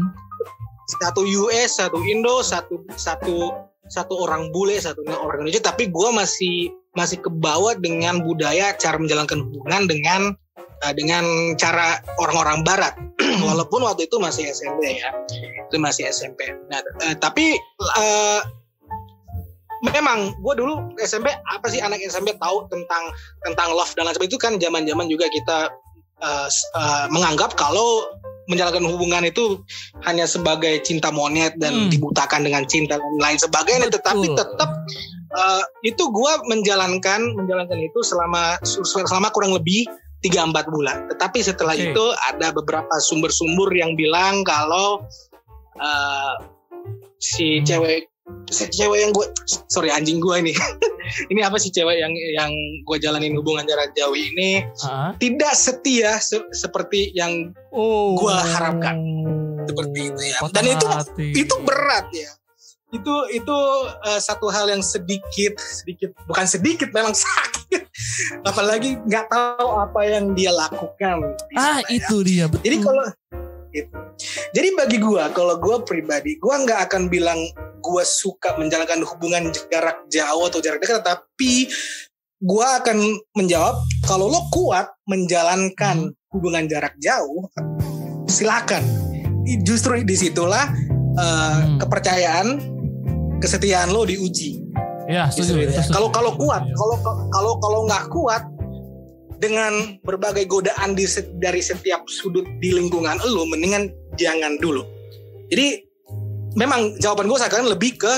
Satu 0.84 1.22
US, 1.26 1.80
satu 1.80 1.98
Indo, 2.06 2.44
satu 2.44 2.76
satu 3.00 3.56
satu 3.90 4.14
orang 4.20 4.52
bule, 4.54 4.78
satu 4.78 5.02
orang 5.08 5.42
Indonesia. 5.42 5.64
Tapi 5.64 5.90
gue 5.90 6.10
masih 6.14 6.70
masih 6.94 7.18
kebawa 7.24 7.74
dengan 7.80 8.22
budaya 8.22 8.76
cara 8.78 9.00
menjalankan 9.02 9.42
hubungan 9.42 9.90
dengan 9.90 10.22
eh, 10.86 10.94
dengan 10.94 11.56
cara 11.58 11.98
orang-orang 12.22 12.62
Barat. 12.62 12.94
Walaupun 13.48 13.82
waktu 13.88 14.06
itu 14.06 14.22
masih 14.22 14.54
SMP 14.54 15.02
ya, 15.02 15.10
itu 15.66 15.78
masih 15.82 16.06
SMP. 16.14 16.54
Nah, 16.70 16.84
eh, 17.10 17.16
tapi 17.18 17.58
eh, 17.98 18.42
memang 19.84 20.32
gue 20.40 20.54
dulu 20.56 20.96
SMP 21.02 21.28
apa 21.32 21.68
sih 21.68 21.84
anak 21.84 22.00
SMP 22.08 22.32
tahu 22.40 22.68
tentang 22.72 23.04
tentang 23.44 23.76
love 23.76 23.92
dan 23.98 24.08
lain 24.08 24.16
sebagainya 24.16 24.32
itu 24.32 24.40
kan 24.40 24.54
zaman-zaman 24.56 25.06
juga 25.12 25.28
kita 25.28 25.74
eh, 26.24 27.06
menganggap 27.12 27.54
kalau 27.54 28.08
menjalankan 28.44 28.84
hubungan 28.84 29.24
itu 29.24 29.64
hanya 30.04 30.28
sebagai 30.28 30.84
cinta 30.84 31.08
monyet 31.16 31.56
dan 31.56 31.88
Hmm. 31.88 31.90
dibutakan 31.92 32.44
dengan 32.44 32.68
cinta 32.68 33.00
dan 33.00 33.16
lain 33.16 33.40
sebagainya 33.40 33.88
Betul. 33.88 33.96
tetapi 34.00 34.28
tetap 34.36 34.70
eh, 35.34 35.64
itu 35.88 36.04
gue 36.12 36.34
menjalankan 36.46 37.22
menjalankan 37.40 37.80
itu 37.80 38.00
selama 38.04 38.60
selama 38.64 39.32
kurang 39.32 39.56
lebih 39.56 39.88
3-4 40.22 40.68
bulan 40.70 41.08
tetapi 41.08 41.40
setelah 41.40 41.72
Oke. 41.74 41.92
itu 41.92 42.06
ada 42.28 42.52
beberapa 42.52 42.96
sumber-sumber 43.00 43.72
yang 43.72 43.96
bilang 43.96 44.44
kalau 44.44 45.04
eh, 45.80 46.34
si 47.18 47.60
Hmm. 47.60 47.66
cewek 47.66 48.12
si 48.52 48.68
cewek 48.70 49.00
yang 49.04 49.12
gue 49.12 49.28
sorry 49.68 49.88
anjing 49.88 50.20
gue 50.20 50.36
ini 50.38 50.52
ini 51.26 51.40
apa 51.40 51.56
sih 51.56 51.70
cewek 51.70 51.96
yang 51.96 52.10
yang 52.34 52.52
gue 52.82 52.98
jalanin 52.98 53.34
hubungan 53.34 53.64
jarak 53.64 53.92
jauh 53.92 54.14
ini 54.14 54.64
tidak 55.16 55.54
setia 55.54 56.18
se- 56.18 56.50
seperti 56.52 57.12
yang 57.12 57.52
Oh. 57.70 58.14
Gua 58.14 58.38
harapkan. 58.38 59.02
Seperti 59.64 60.00
itu 60.06 60.22
ya. 60.24 60.38
Patah 60.40 60.54
Dan 60.54 60.66
itu- 60.70 60.88
hati. 60.88 61.28
itu 61.34 61.56
berat 61.64 62.06
ya 62.12 62.30
itu 62.92 63.10
itu 63.34 63.58
eh, 64.06 64.22
satu 64.22 64.48
hal 64.48 64.70
yang 64.70 64.86
sedikit 64.86 65.58
sedikit 65.58 66.14
bukan 66.24 66.46
sedikit 66.46 66.94
memang 66.94 67.18
sakit 67.26 67.90
apalagi 68.44 69.02
nggak 69.02 69.26
tahu 69.28 69.82
apa 69.82 70.00
yang 70.06 70.38
dia 70.38 70.54
lakukan 70.54 71.34
Ah 71.54 71.82
ya. 71.82 71.90
itu 71.92 72.16
dia 72.22 72.46
betul. 72.46 72.62
jadi 72.62 72.78
kalau 72.80 73.04
gitu. 73.72 73.98
jadi 74.54 74.68
bagi 74.78 74.98
gua 75.00 75.26
kalau 75.32 75.58
gua 75.58 75.82
pribadi 75.82 76.38
gua 76.38 76.62
nggak 76.62 76.86
akan 76.86 77.10
bilang 77.10 77.42
gua 77.84 78.08
suka 78.08 78.56
menjalankan 78.56 79.04
hubungan 79.04 79.52
jarak 79.68 80.08
jauh 80.08 80.48
atau 80.48 80.64
jarak 80.64 80.80
dekat 80.80 81.04
tapi 81.04 81.68
gua 82.40 82.80
akan 82.80 83.20
menjawab 83.36 83.76
kalau 84.08 84.32
lo 84.32 84.48
kuat 84.50 84.88
menjalankan 85.06 86.16
hubungan 86.32 86.64
jarak 86.72 86.96
jauh 87.04 87.52
silakan 88.32 88.82
justru 89.68 90.00
di 90.02 90.16
situlah 90.16 90.72
eh, 91.14 91.54
Hmm. 91.54 91.78
kepercayaan 91.78 92.48
kesetiaan 93.38 93.92
lo 93.92 94.08
diuji 94.08 94.64
ya 95.06 95.28
setuju. 95.28 95.68
Kalau 95.92 96.08
kalau 96.10 96.32
kuat, 96.40 96.64
Setuju. 96.64 96.80
kalau 96.80 96.96
kalau 97.30 97.54
kalau 97.60 97.80
nggak 97.86 98.04
kuat 98.08 98.44
dengan 99.44 100.00
berbagai 100.08 100.48
godaan 100.48 100.96
di 100.96 101.04
dari 101.44 101.60
setiap 101.60 102.08
sudut 102.08 102.48
di 102.64 102.72
lingkungan 102.72 103.20
lo, 103.28 103.44
mendingan 103.44 103.92
jangan 104.16 104.56
dulu. 104.64 104.88
Jadi 105.52 105.84
memang 106.58 106.98
jawaban 107.02 107.26
gue 107.30 107.38
sekarang 107.38 107.68
lebih 107.70 107.98
ke 107.98 108.14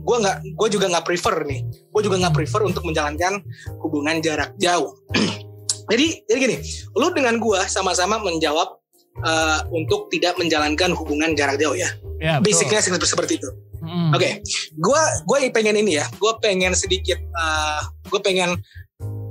gue 0.00 0.16
nggak, 0.16 0.38
gue 0.56 0.68
juga 0.72 0.86
nggak 0.90 1.06
prefer 1.06 1.44
nih, 1.44 1.60
gue 1.68 2.02
juga 2.02 2.16
nggak 2.18 2.34
prefer 2.34 2.60
untuk 2.64 2.82
menjalankan 2.88 3.44
hubungan 3.84 4.18
jarak 4.24 4.56
jauh. 4.56 4.96
jadi 5.92 6.06
jadi 6.24 6.38
gini, 6.40 6.56
lu 6.96 7.12
dengan 7.12 7.36
gue 7.36 7.60
sama-sama 7.68 8.16
menjawab 8.18 8.80
eh, 9.20 9.58
untuk 9.70 10.08
tidak 10.08 10.40
menjalankan 10.40 10.96
hubungan 10.96 11.36
jarak 11.36 11.60
jauh 11.60 11.76
ya. 11.76 11.90
ya, 12.18 12.40
betul. 12.40 12.56
Basicnya 12.56 12.80
seperti 12.80 13.06
seperti 13.06 13.32
itu. 13.44 13.50
Mm. 13.80 14.12
Oke, 14.12 14.30
gua 14.76 15.00
gue 15.24 15.48
pengen 15.52 15.76
ini 15.80 15.96
ya, 16.00 16.06
gue 16.20 16.32
pengen 16.44 16.76
sedikit, 16.76 17.16
uh, 17.32 17.80
gue 18.12 18.20
pengen 18.20 18.60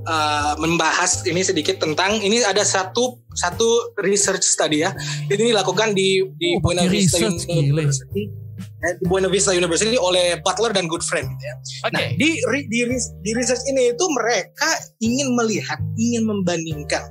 uh, 0.10 0.54
membahas 0.58 1.22
ini 1.30 1.46
sedikit 1.46 1.78
tentang 1.78 2.18
ini 2.18 2.42
ada 2.42 2.66
satu 2.66 3.22
satu 3.38 3.94
research 4.02 4.42
study 4.42 4.82
ya, 4.82 4.92
ini 5.30 5.54
dilakukan 5.54 5.94
di 5.94 6.26
di 6.34 6.58
Oh, 6.58 6.66
Buena 6.66 6.90
Vista. 6.90 7.22
University, 7.22 8.26
eh, 8.26 8.49
di 8.80 9.04
Buena 9.06 9.28
Vista 9.28 9.52
University 9.52 10.00
oleh 10.00 10.40
Butler 10.40 10.72
dan 10.72 10.88
Goodfriend. 10.88 11.28
Gitu 11.36 11.44
ya. 11.44 11.56
Oke. 11.88 11.94
Nah, 11.96 12.06
di, 12.16 12.30
di 12.72 12.80
di 12.98 13.32
research 13.36 13.64
ini 13.68 13.92
itu 13.92 14.06
mereka 14.16 14.70
ingin 15.04 15.36
melihat, 15.36 15.80
ingin 16.00 16.24
membandingkan 16.24 17.04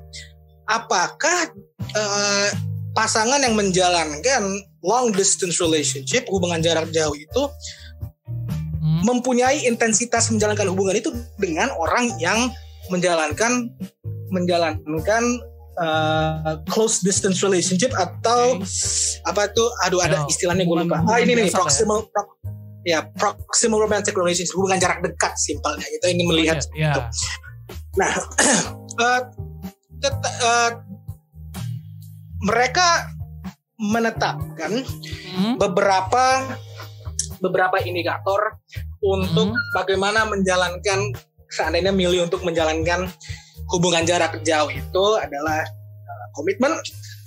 apakah 0.68 1.52
eh, 1.92 2.48
pasangan 2.96 3.40
yang 3.44 3.54
menjalankan 3.56 4.42
long 4.80 5.12
distance 5.12 5.60
relationship, 5.60 6.24
hubungan 6.32 6.60
jarak 6.64 6.88
jauh 6.90 7.14
itu 7.14 7.42
Hmm. 8.98 9.04
mempunyai 9.04 9.68
intensitas 9.68 10.32
menjalankan 10.32 10.72
hubungan 10.72 10.96
itu 10.96 11.12
dengan 11.36 11.68
orang 11.76 12.08
yang 12.16 12.48
menjalankan 12.88 13.68
menjalankan 14.32 15.22
eh, 15.78 16.54
close 16.66 17.00
distance 17.00 17.40
relationship 17.40 17.94
atau 17.94 18.58
apa 19.24 19.42
tuh 19.50 19.68
aduh 19.82 20.02
ada 20.02 20.22
Ya, 20.22 20.26
istilahnya 20.26 20.66
gue 20.66 20.76
lupa 20.82 21.02
ah 21.06 21.18
ini 21.18 21.38
nih 21.38 21.46
biasa 21.46 21.56
proximal 21.62 21.98
pro- 22.10 22.36
ya 22.82 23.06
proximal 23.14 23.78
romantic 23.80 24.14
relationship 24.14 24.54
hubungan 24.54 24.78
jarak 24.78 24.98
dekat 25.00 25.32
simpelnya 25.38 25.86
kita 25.86 26.06
ingin 26.10 26.26
melihat 26.26 26.58
ya. 26.72 26.90
gitu. 26.90 27.00
Nah, 27.96 28.12
tet- 30.02 30.34
eh, 30.42 30.70
mereka 32.40 33.10
menetapkan 33.78 34.82
Hmm. 35.38 35.54
beberapa 35.54 36.42
beberapa 37.38 37.78
indikator 37.78 38.58
untuk 38.98 39.54
Hmm. 39.54 39.62
bagaimana 39.74 40.26
menjalankan 40.26 41.14
seandainya 41.46 41.94
milih 41.94 42.26
untuk 42.26 42.42
menjalankan 42.42 43.06
hubungan 43.68 44.04
jarak 44.04 44.40
jauh 44.42 44.68
itu 44.68 45.04
adalah 45.16 45.62
eh, 45.62 46.26
komitmen, 46.32 46.72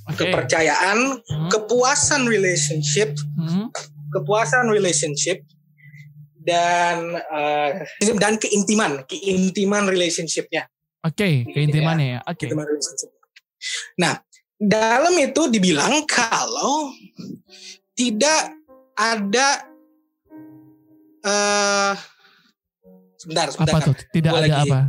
Oke. 0.09 0.25
kepercayaan, 0.25 1.21
Hmm. 1.21 1.49
kepuasan 1.49 2.25
relationship, 2.25 3.13
Hmm. 3.37 3.69
kepuasan 4.09 4.67
relationship 4.67 5.45
dan 6.41 7.21
eh, 7.21 7.85
dan 8.17 8.37
keintiman, 8.37 9.05
keintiman 9.05 9.85
relationshipnya. 9.85 10.65
Oke, 11.01 11.45
keintimannya 11.47 12.17
ya. 12.17 12.19
Oke. 12.25 12.49
Relationship. 12.49 13.09
Nah, 13.97 14.17
dalam 14.57 15.13
itu 15.17 15.49
dibilang 15.49 16.05
kalau 16.05 16.93
tidak 17.93 18.53
ada 18.93 19.65
eh 21.21 21.93
sebentar, 23.17 23.49
sebentar. 23.49 23.77
Apa 23.77 23.85
tuh? 23.85 23.95
Tidak 24.09 24.29
ada 24.29 24.41
lagi- 24.41 24.69
apa? 24.69 24.79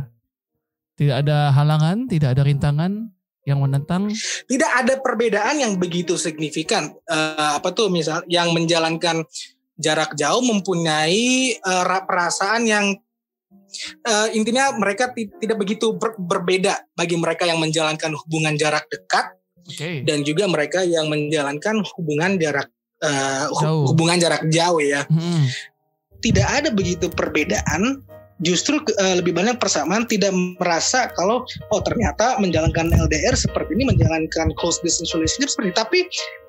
Tidak 0.93 1.25
ada 1.25 1.49
halangan, 1.49 2.05
tidak 2.05 2.37
ada 2.37 2.45
rintangan 2.45 3.09
yang 3.43 3.59
menentang. 3.59 4.07
Tidak 4.45 4.71
ada 4.71 5.01
perbedaan 5.01 5.59
yang 5.59 5.73
begitu 5.75 6.15
signifikan. 6.15 6.93
Eh, 7.05 7.49
apa 7.59 7.73
tuh 7.73 7.89
misal 7.89 8.23
yang 8.29 8.53
menjalankan 8.53 9.25
jarak 9.75 10.13
jauh 10.13 10.39
mempunyai 10.39 11.57
ra- 11.59 12.05
perasaan 12.05 12.63
yang 12.63 12.85
eh, 14.05 14.27
intinya 14.37 14.69
mereka 14.77 15.09
ti- 15.11 15.33
tidak 15.41 15.57
begitu 15.59 15.97
ber- 15.97 16.15
berbeda 16.15 16.85
bagi 16.93 17.17
mereka 17.17 17.49
yang 17.49 17.57
menjalankan 17.57 18.13
hubungan 18.13 18.53
jarak 18.53 18.85
dekat 18.87 19.33
Oke. 19.65 20.05
dan 20.05 20.21
juga 20.21 20.45
mereka 20.45 20.85
yang 20.85 21.09
menjalankan 21.09 21.81
hubungan 21.97 22.37
jarak 22.37 22.69
hu- 23.49 23.59
Jauh. 23.65 23.85
hubungan 23.91 24.15
jarak 24.15 24.45
jauh 24.47 24.79
ya. 24.79 25.03
Hmm. 25.09 25.43
Tidak 26.23 26.47
ada 26.47 26.69
begitu 26.71 27.11
perbedaan, 27.11 27.99
justru 28.43 28.77
eh, 28.99 29.15
lebih 29.23 29.31
banyak 29.33 29.57
persamaan 29.57 30.03
tidak 30.05 30.35
merasa 30.59 31.09
kalau 31.15 31.47
oh 31.71 31.81
ternyata 31.81 32.37
menjalankan 32.37 32.91
LDR 32.91 33.33
seperti 33.33 33.73
ini 33.73 33.89
menjalankan 33.95 34.51
close 34.59 34.83
distance 34.83 35.15
relationship 35.15 35.49
seperti 35.49 35.69
ini. 35.71 35.77
tapi 35.79 35.99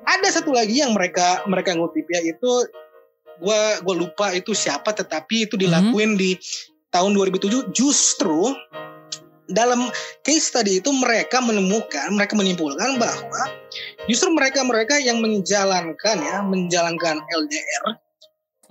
ada 0.05 0.29
satu 0.29 0.53
lagi 0.53 0.83
yang 0.83 0.93
mereka 0.93 1.41
mereka 1.47 1.73
ngutip 1.73 2.05
ya 2.11 2.21
itu 2.27 2.51
gua 3.41 3.79
gua 3.87 3.95
lupa 3.95 4.35
itu 4.35 4.53
siapa 4.53 4.91
tetapi 4.93 5.49
itu 5.49 5.55
dilakuin 5.55 6.19
di 6.19 6.37
tahun 6.91 7.15
2007 7.15 7.75
justru 7.75 8.55
dalam 9.51 9.93
case 10.25 10.49
tadi 10.49 10.81
itu 10.81 10.89
mereka 10.89 11.37
menemukan 11.43 12.09
mereka 12.17 12.33
menyimpulkan 12.33 12.97
bahwa 12.97 13.43
justru 14.09 14.33
mereka-mereka 14.33 14.97
yang 15.05 15.21
menjalankan 15.21 16.17
ya 16.17 16.41
menjalankan 16.41 17.21
LDR 17.21 17.85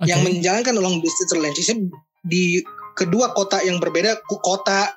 Oke. 0.02 0.10
yang 0.10 0.26
menjalankan 0.26 0.74
long 0.82 0.98
distance 0.98 1.30
relationship 1.30 1.78
di 2.26 2.58
kedua 2.94 3.34
kota 3.34 3.62
yang 3.62 3.82
berbeda, 3.82 4.22
kota 4.26 4.94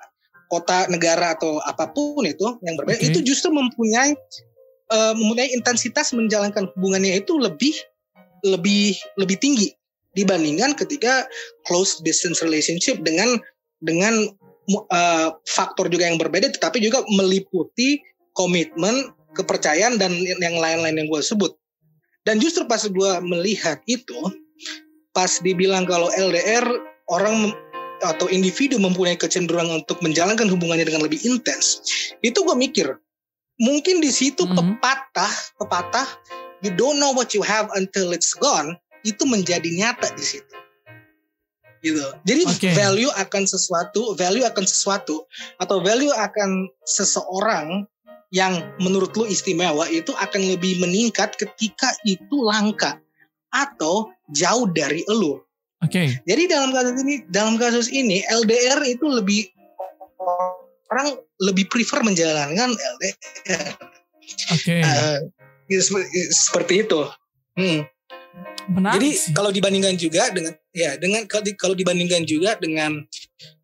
kota 0.47 0.87
negara 0.87 1.35
atau 1.35 1.59
apa 1.67 1.91
pun 1.91 2.23
itu 2.23 2.59
yang 2.63 2.79
berbeda 2.79 3.03
Oke. 3.03 3.07
itu 3.11 3.19
justru 3.23 3.51
mempunyai 3.51 4.15
eh, 4.91 5.13
mempunyai 5.15 5.51
intensitas 5.51 6.15
menjalankan 6.15 6.71
hubungannya 6.75 7.19
itu 7.19 7.35
lebih 7.35 7.75
lebih 8.47 8.95
lebih 9.19 9.37
tinggi 9.43 9.75
dibandingkan 10.15 10.73
ketika 10.73 11.27
close 11.67 11.99
distance 12.01 12.39
relationship 12.39 13.03
dengan 13.03 13.37
dengan 13.83 14.31
eh, 14.71 15.29
faktor 15.45 15.91
juga 15.91 16.07
yang 16.07 16.17
berbeda 16.17 16.55
tetapi 16.55 16.79
juga 16.79 17.03
meliputi 17.11 17.99
komitmen 18.31 19.11
kepercayaan 19.35 19.99
dan 20.01 20.15
yang 20.41 20.57
lain-lain 20.57 20.95
yang 20.97 21.07
gue 21.11 21.21
sebut 21.21 21.53
dan 22.23 22.39
justru 22.39 22.63
pas 22.65 22.81
gue 22.81 23.11
melihat 23.21 23.83
itu 23.85 24.17
pas 25.11 25.29
dibilang 25.43 25.83
kalau 25.85 26.07
LDR 26.15 26.65
orang 27.07 27.55
atau 28.05 28.29
individu 28.29 28.77
mempunyai 28.77 29.17
kecenderungan 29.17 29.81
untuk 29.81 30.01
menjalankan 30.05 30.45
hubungannya 30.49 30.85
dengan 30.85 31.05
lebih 31.05 31.21
intens 31.25 31.81
itu 32.21 32.37
gue 32.37 32.55
mikir 32.57 32.97
mungkin 33.57 34.01
di 34.01 34.13
situ 34.13 34.45
Mhm. 34.45 34.77
pepatah 34.77 35.33
pepatah 35.57 36.07
you 36.61 36.69
don't 36.73 37.01
know 37.01 37.13
what 37.13 37.33
you 37.33 37.41
have 37.41 37.69
until 37.73 38.13
it's 38.13 38.37
gone 38.37 38.77
itu 39.01 39.25
menjadi 39.25 39.65
nyata 39.73 40.13
di 40.13 40.23
situ 40.23 40.55
gitu 41.85 42.01
jadi 42.25 42.41
Oke. 42.45 42.69
value 42.73 43.11
akan 43.17 43.43
sesuatu 43.45 44.17
value 44.17 44.45
akan 44.45 44.65
sesuatu 44.65 45.25
atau 45.61 45.77
value 45.81 46.13
akan 46.13 46.69
seseorang 46.85 47.85
yang 48.33 48.59
menurut 48.83 49.15
lu 49.15 49.23
istimewa 49.23 49.87
itu 49.87 50.11
akan 50.11 50.41
lebih 50.51 50.83
meningkat 50.83 51.37
ketika 51.39 51.95
itu 52.03 52.43
langka 52.43 52.99
atau 53.55 54.11
jauh 54.35 54.67
dari 54.67 55.07
elu 55.07 55.39
Oke. 55.77 56.09
jadi 56.25 56.43
dalam 56.49 56.73
kasus 56.73 56.97
ini, 57.05 57.15
dalam 57.29 57.55
kasus 57.61 57.87
ini 57.93 58.25
LDR 58.25 58.81
itu 58.89 59.05
lebih 59.05 59.45
orang 60.89 61.19
lebih 61.37 61.69
prefer 61.69 62.01
menjalankan 62.01 62.73
LDR. 62.73 63.77
Oke. 64.57 64.81
Eh, 64.81 65.17
gitu, 65.69 66.01
seperti, 66.33 66.83
itu. 66.87 67.01
Hmm. 67.55 67.85
Menarik 68.67 68.99
Jadi 68.99 69.09
sih. 69.15 69.31
kalau 69.31 69.51
dibandingkan 69.53 69.95
juga 69.95 70.27
dengan 70.29 70.53
ya 70.75 70.99
dengan 70.99 71.23
kalau 71.23 71.43
di- 71.47 71.55
kalau 71.55 71.75
dibandingkan 71.77 72.27
juga 72.27 72.59
dengan 72.59 72.99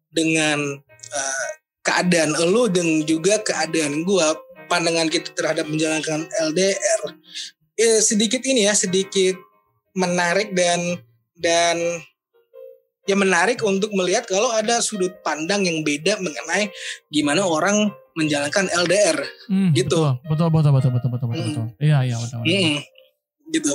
dengan 0.08 0.80
eh, 1.12 1.48
keadaan 1.84 2.32
elu 2.40 2.72
dan 2.72 2.88
juga 3.04 3.44
keadaan 3.44 4.08
gua 4.08 4.32
pandangan 4.72 5.12
kita 5.12 5.36
terhadap 5.36 5.68
menjalankan 5.68 6.24
LDR 6.48 7.02
eh, 7.76 8.00
sedikit 8.00 8.40
ini 8.48 8.64
ya 8.66 8.74
sedikit 8.74 9.36
menarik 9.94 10.56
dan 10.56 11.04
dan 11.44 11.76
ya 13.04 13.20
menarik 13.20 13.60
untuk 13.68 13.92
melihat 13.92 14.24
kalau 14.24 14.56
ada 14.56 14.80
sudut 14.80 15.12
pandang 15.28 15.68
yang 15.68 15.84
beda 15.84 16.24
mengenai 16.24 16.72
gimana 17.12 17.44
orang 17.44 17.92
menjalankan 18.16 18.70
LDR 18.72 19.20
Hmm, 19.52 19.76
gitu. 19.76 20.00
Betul, 20.24 20.48
betul, 20.50 20.72
betul, 20.72 20.72
betul, 20.72 20.92
betul, 20.96 21.10
betul, 21.12 21.28
betul, 21.28 21.44
Hmm. 21.44 21.50
betul. 21.52 21.66
Iya, 21.84 21.98
iya, 22.08 22.16
betul. 22.16 22.38
betul. 22.42 22.56
Mm-mm. 22.56 22.80
gitu. 23.52 23.74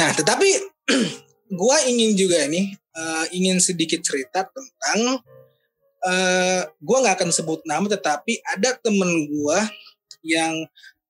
Nah, 0.00 0.10
tetapi 0.16 0.48
gua 1.60 1.76
ingin 1.86 2.16
juga 2.16 2.48
ini 2.48 2.72
eh, 2.72 3.24
ingin 3.36 3.60
sedikit 3.60 4.00
cerita 4.00 4.48
tentang 4.48 5.20
eh 5.98 6.62
gua 6.78 6.96
nggak 7.04 7.16
akan 7.20 7.30
sebut 7.34 7.60
nama, 7.66 7.84
tetapi 7.90 8.38
ada 8.46 8.78
temen 8.78 9.28
gua 9.28 9.66
yang 10.22 10.54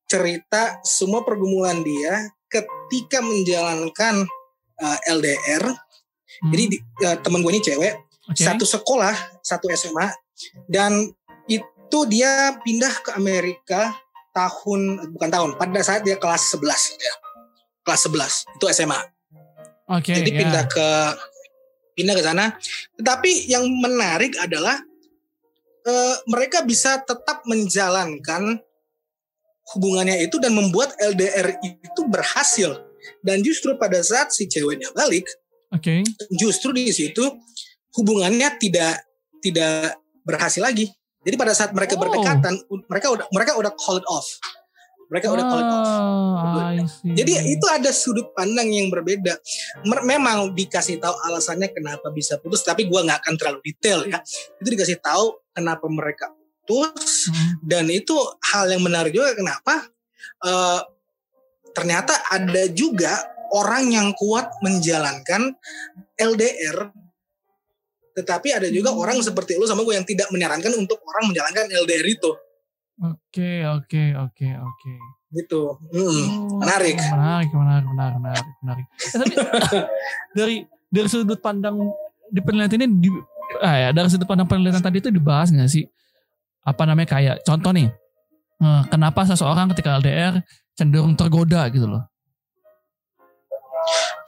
cerita 0.09 0.81
semua 0.83 1.21
pergumulan 1.21 1.85
dia 1.85 2.33
ketika 2.49 3.21
menjalankan 3.21 4.25
eh, 4.79 4.99
LDR. 5.11 5.65
Hmm, 6.39 6.51
Jadi 6.55 6.65
di- 6.71 6.83
eh, 7.03 7.17
temen 7.19 7.43
gue 7.43 7.51
ini 7.51 7.63
cewek, 7.63 7.95
oke. 8.31 8.39
satu 8.39 8.63
sekolah, 8.63 9.15
satu 9.43 9.67
SMA, 9.73 10.07
dan 10.71 11.11
itu 11.49 11.99
dia 12.07 12.55
pindah 12.63 12.95
ke 13.03 13.11
Amerika 13.17 13.97
tahun 14.31 15.11
bukan 15.11 15.31
tahun, 15.33 15.51
pada 15.59 15.81
saat 15.83 16.07
dia 16.07 16.15
kelas 16.15 16.55
11 16.55 16.95
ya. 16.95 17.15
Kelas 17.83 18.01
11 18.07 18.45
itu 18.55 18.65
SMA. 18.71 19.01
Oke, 19.89 20.13
Jadi 20.15 20.31
ya. 20.31 20.39
pindah 20.45 20.65
ke 20.69 20.89
pindah 21.97 22.15
ke 22.15 22.23
sana. 22.23 22.55
Tetapi 22.95 23.51
yang 23.51 23.65
menarik 23.67 24.37
adalah 24.39 24.79
eh, 25.89 26.17
mereka 26.29 26.61
bisa 26.63 27.01
tetap 27.01 27.43
menjalankan 27.49 28.61
hubungannya 29.73 30.21
itu 30.23 30.37
dan 30.37 30.53
membuat 30.53 30.93
LDR 31.01 31.57
itu 31.65 32.01
berhasil. 32.05 32.88
Dan 33.21 33.43
justru 33.43 33.75
pada 33.77 34.01
saat 34.01 34.31
si 34.31 34.49
ceweknya 34.49 34.91
balik, 34.93 35.27
Oke. 35.71 36.03
justru 36.35 36.73
di 36.73 36.89
situ 36.91 37.25
hubungannya 37.95 38.57
tidak 38.61 39.05
tidak 39.41 39.97
berhasil 40.23 40.63
lagi. 40.63 40.91
Jadi 41.23 41.35
pada 41.35 41.53
saat 41.53 41.75
mereka 41.75 41.99
Oh. 41.99 42.01
berdekatan, 42.03 42.55
mereka 42.87 43.07
udah 43.11 43.27
mereka 43.35 43.53
udah 43.59 43.73
call 43.75 43.99
it 43.99 44.07
off. 44.07 44.27
Mereka 45.09 45.33
udah 45.33 45.45
call 45.49 45.61
it 45.65 45.71
off. 45.73 45.89
Oh, 45.89 46.85
see. 46.85 47.17
Jadi 47.17 47.33
itu 47.57 47.67
ada 47.73 47.89
sudut 47.89 48.29
pandang 48.37 48.69
yang 48.69 48.93
berbeda. 48.93 49.41
Memang 50.05 50.53
dikasih 50.53 51.01
tahu 51.01 51.17
alasannya 51.25 51.73
kenapa 51.73 52.13
bisa 52.13 52.37
putus, 52.37 52.61
tapi 52.61 52.85
gua 52.85 53.03
nggak 53.09 53.25
akan 53.25 53.35
terlalu 53.41 53.61
detail 53.65 54.05
ya. 54.05 54.21
Itu 54.61 54.69
dikasih 54.69 55.01
tahu 55.01 55.33
kenapa 55.57 55.89
mereka 55.89 56.29
putus 56.69 57.33
Hmm, 57.33 57.57
dan 57.65 57.89
itu 57.89 58.13
hal 58.53 58.69
yang 58.69 58.85
menarik 58.85 59.13
juga 59.17 59.33
kenapa 59.33 59.89
eh, 60.45 60.81
ternyata 61.73 62.15
ada 62.29 62.69
juga 62.71 63.13
orang 63.53 63.89
yang 63.89 64.09
kuat 64.15 64.53
menjalankan 64.61 65.57
LDR 66.15 66.93
tetapi 68.13 68.51
ada 68.51 68.67
juga 68.67 68.91
Hmm. 68.91 68.99
orang 68.99 69.19
seperti 69.23 69.55
lu 69.55 69.65
sama 69.65 69.87
gue 69.87 69.95
yang 69.95 70.03
tidak 70.03 70.27
menyarankan 70.35 70.75
untuk 70.75 70.99
orang 71.07 71.31
menjalankan 71.31 71.71
LDR 71.71 72.07
itu 72.07 72.31
Oke, 72.99 73.63
oke, 73.63 74.03
oke, 74.19 74.49
oke. 74.59 74.93
gitu 75.31 75.79
Mm. 75.95 76.03
Oh, 76.03 76.59
menarik. 76.59 76.99
Menarik, 76.99 77.51
menarik, 77.55 77.87
menarik, 77.87 78.17
menarik, 78.19 78.47
menarik. 78.59 78.87
Eh, 78.91 79.15
tapi 79.15 79.35
dari 80.39 80.57
dari 80.91 81.07
sudut 81.07 81.39
pandang 81.39 81.79
di 82.27 82.41
penelitian 82.43 82.91
ini 82.91 82.97
di, 82.99 83.09
ah 83.63 83.77
ya, 83.77 83.89
dari 83.95 84.09
sudut 84.11 84.27
pandang 84.27 84.49
penelitian 84.51 84.83
tadi 84.83 84.99
itu 84.99 85.13
dibahas 85.15 85.53
nggak 85.55 85.71
sih? 85.71 85.85
Apa 86.65 86.89
namanya 86.91 87.13
kayak 87.13 87.37
contoh 87.47 87.71
nih, 87.71 87.87
eh, 88.59 88.83
kenapa 88.91 89.23
seseorang 89.29 89.71
ketika 89.77 90.01
LDR 90.01 90.43
cenderung 90.79 91.19
tergoda 91.19 91.67
gitu 91.75 91.91
loh? 91.91 92.07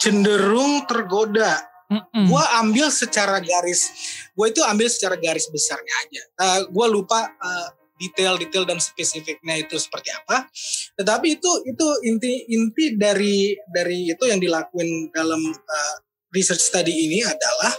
cenderung 0.01 0.89
tergoda 0.89 1.71
Mm-mm. 1.91 2.31
Gua 2.31 2.47
ambil 2.63 2.87
secara 2.87 3.43
garis, 3.43 3.91
gue 4.31 4.47
itu 4.47 4.63
ambil 4.63 4.87
secara 4.87 5.19
garis 5.19 5.51
besarnya 5.51 5.91
aja. 6.07 6.23
Eh, 6.23 6.61
gua 6.71 6.87
lupa 6.87 7.27
eh, 7.27 7.69
detail-detail 7.99 8.63
dan 8.63 8.79
spesifiknya 8.79 9.59
itu 9.59 9.75
seperti 9.75 10.15
apa. 10.15 10.47
Tetapi 10.95 11.27
itu 11.35 11.51
itu 11.67 11.87
inti 12.07 12.47
inti 12.47 12.95
dari 12.95 13.59
dari 13.75 14.07
itu 14.07 14.23
yang 14.23 14.39
dilakuin 14.39 15.11
dalam 15.11 15.43
eh, 15.51 15.97
research 16.31 16.63
study 16.63 16.95
ini 16.95 17.27
adalah 17.27 17.73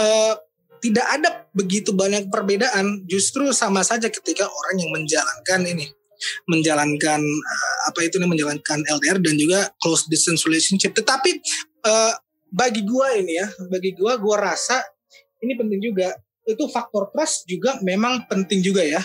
eh, 0.00 0.34
tidak 0.80 1.06
ada 1.20 1.28
begitu 1.52 1.92
banyak 1.92 2.32
perbedaan. 2.32 3.04
Justru 3.04 3.52
sama 3.52 3.84
saja 3.84 4.08
ketika 4.08 4.48
orang 4.48 4.76
yang 4.80 4.90
menjalankan 4.96 5.68
ini 5.68 5.84
menjalankan 6.50 7.20
eh, 7.22 7.78
apa 7.88 8.00
itu 8.04 8.18
nih 8.18 8.28
menjalankan 8.28 8.78
LDR 8.86 9.18
dan 9.22 9.34
juga 9.38 9.70
close 9.82 10.06
distance 10.10 10.44
relationship. 10.44 10.94
Tetapi 10.94 11.30
eh, 11.86 12.14
bagi 12.48 12.82
gua 12.84 13.12
ini 13.16 13.38
ya, 13.38 13.46
bagi 13.68 13.92
gua 13.94 14.16
gua 14.16 14.52
rasa 14.52 14.80
ini 15.42 15.54
penting 15.54 15.80
juga. 15.82 16.14
Itu 16.48 16.64
faktor 16.72 17.12
trust 17.12 17.44
juga 17.44 17.76
memang 17.84 18.24
penting 18.24 18.64
juga 18.64 18.80
ya 18.80 19.04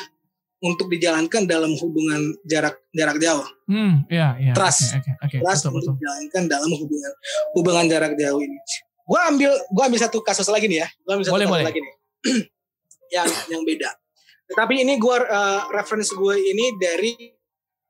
untuk 0.64 0.88
dijalankan 0.88 1.44
dalam 1.44 1.76
hubungan 1.76 2.40
jarak 2.48 2.80
jarak 2.96 3.20
jauh. 3.20 3.44
Hmm, 3.68 4.08
iya, 4.08 4.40
iya. 4.40 4.54
Trust. 4.56 4.96
Oke, 4.96 5.12
oke, 5.12 5.12
oke. 5.28 5.38
Trust 5.44 5.64
betul, 5.68 5.76
untuk 5.76 5.84
betul. 5.92 6.00
dijalankan 6.00 6.44
dalam 6.48 6.72
hubungan 6.72 7.12
hubungan 7.52 7.86
jarak 7.92 8.14
jauh 8.16 8.40
ini. 8.40 8.58
Gua 9.04 9.28
ambil 9.28 9.52
gua 9.76 9.84
ambil 9.92 10.00
satu 10.00 10.24
kasus 10.24 10.48
lagi 10.48 10.72
nih 10.72 10.80
ya. 10.84 10.88
Gua 11.04 11.20
ambil 11.20 11.26
satu 11.28 11.36
Boleh, 11.36 11.46
kasus 11.46 11.56
boleh. 11.60 11.66
lagi 11.68 11.80
nih. 11.84 11.94
yang 13.20 13.30
yang 13.52 13.62
beda. 13.68 13.90
Tetapi 14.50 14.84
ini 14.84 15.00
gua 15.00 15.24
eh, 15.24 15.62
reference 15.72 16.12
gue 16.12 16.36
ini 16.36 16.76
dari 16.76 17.14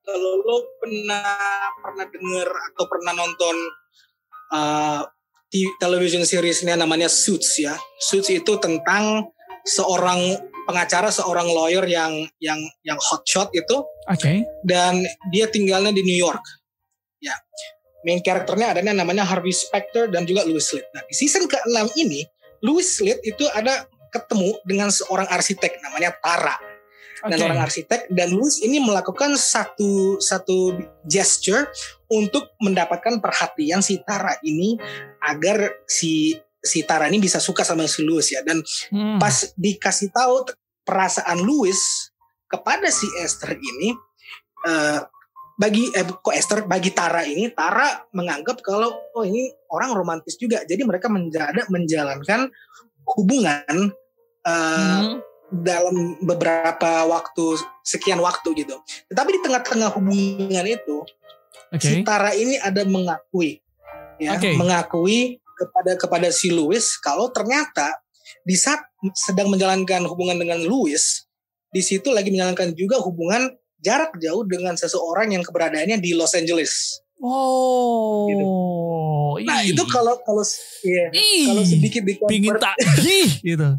kalau 0.03 0.43
lo 0.43 0.57
pernah 0.77 1.37
pernah 1.79 2.05
dengar 2.11 2.49
atau 2.51 2.85
pernah 2.91 3.13
nonton 3.15 3.55
eh, 4.53 5.01
di 5.53 5.69
television 5.77 6.25
seriesnya 6.25 6.73
namanya 6.73 7.05
Suits 7.05 7.61
ya. 7.61 7.77
Suits 8.01 8.33
itu 8.33 8.57
tentang 8.57 9.29
seorang 9.61 10.33
pengacara, 10.65 11.11
seorang 11.11 11.47
lawyer 11.47 11.83
yang 11.85 12.25
yang 12.39 12.59
yang 12.81 12.97
hotshot 12.97 13.51
itu 13.53 13.83
Oke. 14.09 14.47
dan 14.63 15.03
dia 15.29 15.45
tinggalnya 15.47 15.91
di 15.91 16.01
New 16.03 16.17
York. 16.17 16.41
Ya. 17.21 17.35
Main 18.03 18.19
karakternya 18.19 18.75
adanya 18.75 18.91
namanya 18.91 19.23
Harvey 19.23 19.55
Specter 19.55 20.11
dan 20.11 20.27
juga 20.27 20.43
Louis 20.43 20.63
Litt. 20.75 20.91
Nah, 20.91 21.07
di 21.07 21.15
season 21.15 21.47
ke-6 21.47 21.95
ini, 22.03 22.27
Louis 22.59 22.83
Litt 22.99 23.23
itu 23.23 23.47
ada 23.55 23.87
ketemu 24.13 24.53
dengan 24.63 24.93
seorang 24.93 25.25
arsitek 25.25 25.81
namanya 25.81 26.13
Tara. 26.21 26.55
Dan 27.23 27.39
Oke. 27.39 27.45
orang 27.47 27.59
arsitek 27.63 28.11
dan 28.11 28.35
Louis 28.35 28.59
ini 28.67 28.83
melakukan 28.83 29.39
satu 29.39 30.19
satu 30.19 30.75
gesture 31.07 31.71
untuk 32.11 32.51
mendapatkan 32.59 33.23
perhatian 33.23 33.79
si 33.79 34.03
Tara 34.03 34.35
ini 34.43 34.75
agar 35.23 35.71
si 35.87 36.35
si 36.59 36.83
Tara 36.83 37.07
ini 37.07 37.23
bisa 37.23 37.39
suka 37.39 37.63
sama 37.63 37.87
si 37.87 38.03
Louis 38.03 38.27
ya 38.27 38.43
dan 38.43 38.59
Hmm. 38.91 39.23
pas 39.23 39.55
dikasih 39.55 40.11
tahu 40.11 40.51
perasaan 40.83 41.39
Louis 41.39 41.79
kepada 42.51 42.91
si 42.91 43.07
Esther 43.23 43.55
ini 43.55 43.95
eh, 44.67 44.99
bagi 45.55 45.95
eh 45.95 46.03
kok 46.03 46.35
Esther 46.35 46.67
bagi 46.67 46.91
Tara 46.91 47.23
ini 47.23 47.47
Tara 47.55 48.03
menganggap 48.11 48.59
kalau 48.59 48.91
oh 49.15 49.23
ini 49.23 49.47
orang 49.71 49.95
romantis 49.95 50.35
juga 50.35 50.59
jadi 50.67 50.83
mereka 50.83 51.07
menjada 51.07 51.63
menjalankan 51.71 52.51
hubungan 53.15 53.95
eh, 54.43 54.99
Hmm. 55.03 55.19
dalam 55.53 56.17
beberapa 56.19 57.05
waktu 57.05 57.61
sekian 57.85 58.17
waktu 58.17 58.57
gitu 58.57 58.73
tetapi 59.07 59.37
di 59.37 59.41
tengah-tengah 59.45 59.93
hubungan 59.93 60.65
itu 60.65 61.05
Oke. 61.69 61.83
si 61.83 62.01
Tara 62.01 62.33
ini 62.33 62.57
ada 62.57 62.81
mengakui 62.83 63.61
ya 64.17 64.33
Oke. 64.33 64.57
mengakui 64.57 65.37
kepada 65.53 65.93
kepada 65.93 66.27
si 66.33 66.49
Louis 66.49 66.81
kalau 66.97 67.29
ternyata 67.29 68.01
di 68.41 68.57
saat 68.57 68.81
sedang 69.13 69.53
menjalankan 69.53 70.01
hubungan 70.09 70.35
dengan 70.35 70.57
Louis 70.65 70.99
di 71.69 71.81
situ 71.85 72.09
lagi 72.09 72.33
menjalankan 72.33 72.73
juga 72.73 72.97
hubungan 72.97 73.53
jarak 73.77 74.17
jauh 74.17 74.41
dengan 74.43 74.73
seseorang 74.73 75.31
yang 75.33 75.43
keberadaannya 75.43 75.99
di 75.99 76.15
Los 76.15 76.31
Angeles. 76.33 77.03
Oh. 77.19 79.35
Nah 79.43 79.59
ih. 79.63 79.75
itu 79.75 79.83
kalau 79.85 80.17
kalau 80.23 80.43
Ih, 81.13 81.45
kalau 81.45 81.63
sedikit 81.65 82.01
di 82.03 82.15
pingin 82.29 82.55
tak 82.57 82.75
gitu. 83.43 83.69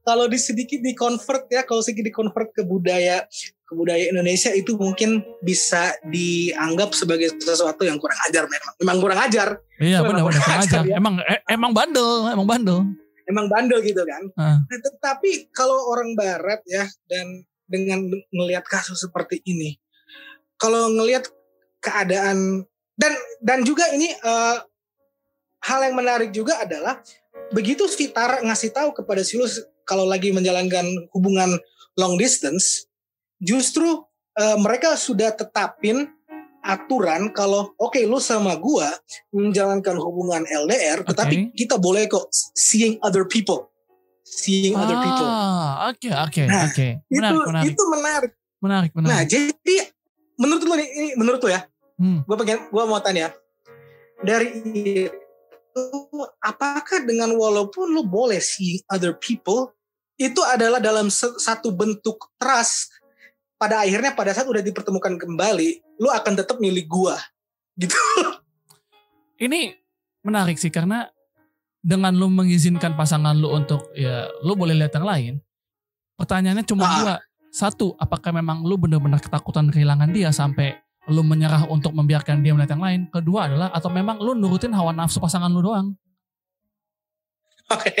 Kalau 0.00 0.26
di 0.26 0.36
sedikit 0.36 0.80
di 0.80 0.92
convert 0.92 1.46
ya 1.48 1.62
kalau 1.62 1.80
sedikit 1.80 2.08
di 2.08 2.14
convert 2.14 2.50
ke 2.50 2.62
budaya 2.62 3.24
ke 3.62 3.72
budaya 3.72 4.10
Indonesia 4.10 4.50
itu 4.50 4.74
mungkin 4.74 5.22
bisa 5.40 5.94
dianggap 6.04 6.90
sebagai 6.90 7.30
sesuatu 7.38 7.86
yang 7.86 7.96
kurang 7.96 8.18
ajar 8.26 8.44
memang 8.46 8.72
memang 8.78 8.96
kurang 8.98 9.20
ajar 9.22 9.48
Iya 9.78 10.02
benar 10.02 10.24
benar 10.26 10.40
kurang 10.42 10.60
aja. 10.60 10.66
ajar 10.66 10.82
ya. 10.84 10.94
Emang 10.98 11.14
eh, 11.22 11.40
emang 11.48 11.72
bandel, 11.72 12.10
emang 12.28 12.46
bandel. 12.46 12.78
emang 13.24 13.46
bandel 13.46 13.78
gitu 13.80 14.02
kan 14.02 14.22
Ah. 14.34 14.58
Nah, 14.58 14.78
tetapi 14.82 15.54
kalau 15.54 15.86
orang 15.88 16.18
barat 16.18 16.58
ya 16.66 16.82
dan 17.06 17.46
dengan 17.64 18.02
melihat 18.34 18.66
kasus 18.66 18.98
seperti 18.98 19.38
ini 19.46 19.78
kalau 20.56 20.90
ngelihat 20.90 21.30
keadaan 21.78 22.66
dan 22.98 23.12
dan 23.38 23.62
juga 23.62 23.86
ini 23.94 24.10
eh, 24.10 24.56
hal 25.60 25.80
yang 25.84 25.94
menarik 25.94 26.34
juga 26.34 26.58
adalah 26.58 26.98
begitu 27.50 27.86
si 27.86 28.08
Tara 28.08 28.38
ngasih 28.40 28.70
tahu 28.70 28.90
kepada 28.92 29.20
Silus 29.20 29.58
kalau 29.82 30.06
lagi 30.06 30.30
menjalankan 30.30 30.86
hubungan 31.10 31.58
long 31.94 32.14
distance 32.14 32.86
justru 33.36 34.04
eh, 34.34 34.56
mereka 34.56 34.94
sudah 34.94 35.34
tetapin 35.34 36.06
aturan 36.60 37.32
kalau 37.32 37.72
oke 37.74 37.96
lu 38.00 38.20
sama 38.20 38.52
gua 38.54 38.92
menjalankan 39.32 39.96
hubungan 39.96 40.44
LDR 40.44 41.00
tetapi 41.02 41.56
kita 41.56 41.74
boleh 41.74 42.04
kok 42.04 42.28
seeing 42.52 43.00
other 43.00 43.24
people. 43.24 43.72
Seeing 44.22 44.76
other 44.76 44.94
people. 44.94 45.26
Ah, 45.26 45.88
oke 45.90 46.06
oke 46.06 46.42
Nah, 46.44 46.68
oke. 46.68 46.86
itu 47.02 47.16
Menarik 47.18 47.40
menarik. 47.42 47.66
itu 47.66 47.82
menarik. 47.88 48.32
Menarik 48.60 48.90
menarik. 48.92 49.08
nah 49.10 49.20
jadi 49.24 49.76
menurut 50.36 50.62
lu 50.62 50.74
nih 50.76 50.88
ini 50.92 51.08
menurut 51.16 51.40
lu 51.40 51.50
ya. 51.50 51.64
Hmm. 51.96 52.20
gue 52.22 52.36
pengen 52.38 52.68
gue 52.68 52.82
mau 52.84 53.00
tanya. 53.00 53.32
Dari 54.20 54.48
apakah 56.42 57.06
dengan 57.06 57.32
walaupun 57.34 57.90
lu 57.90 58.02
boleh 58.06 58.42
seeing 58.42 58.82
other 58.90 59.14
people 59.16 59.72
itu 60.20 60.40
adalah 60.44 60.82
dalam 60.82 61.08
satu 61.12 61.72
bentuk 61.72 62.28
trust 62.36 62.92
pada 63.56 63.84
akhirnya 63.84 64.12
pada 64.12 64.32
saat 64.36 64.48
udah 64.48 64.60
dipertemukan 64.60 65.16
kembali 65.16 66.00
lu 66.00 66.08
akan 66.08 66.32
tetap 66.36 66.60
milih 66.60 66.84
gua 66.88 67.16
gitu 67.80 67.96
Ini 69.40 69.72
menarik 70.20 70.60
sih 70.60 70.68
karena 70.68 71.08
dengan 71.80 72.12
lu 72.12 72.28
mengizinkan 72.28 72.92
pasangan 72.92 73.32
lu 73.32 73.48
untuk 73.56 73.88
ya 73.96 74.28
lu 74.44 74.52
boleh 74.52 74.76
lihat 74.76 74.92
yang 75.00 75.08
lain. 75.08 75.34
Pertanyaannya 76.20 76.64
cuma 76.68 76.84
Ah. 76.84 76.92
dua. 77.00 77.14
Satu, 77.50 77.98
apakah 77.98 78.30
memang 78.30 78.62
lu 78.62 78.78
benar-benar 78.78 79.18
ketakutan 79.18 79.72
kehilangan 79.74 80.12
dia 80.14 80.30
sampai 80.30 80.76
lu 81.10 81.20
menyerah 81.20 81.66
untuk 81.66 81.90
membiarkan 81.90 82.40
dia 82.40 82.54
melihat 82.54 82.74
yang 82.74 82.82
lain? 82.82 83.00
Kedua 83.08 83.46
adalah 83.46 83.68
atau 83.70 83.90
memang 83.90 84.16
lu 84.16 84.32
nurutin 84.32 84.70
hawa 84.70 84.90
nafsu 84.90 85.18
pasangan 85.18 85.50
lu 85.50 85.60
doang? 85.60 85.92
oke 87.68 87.94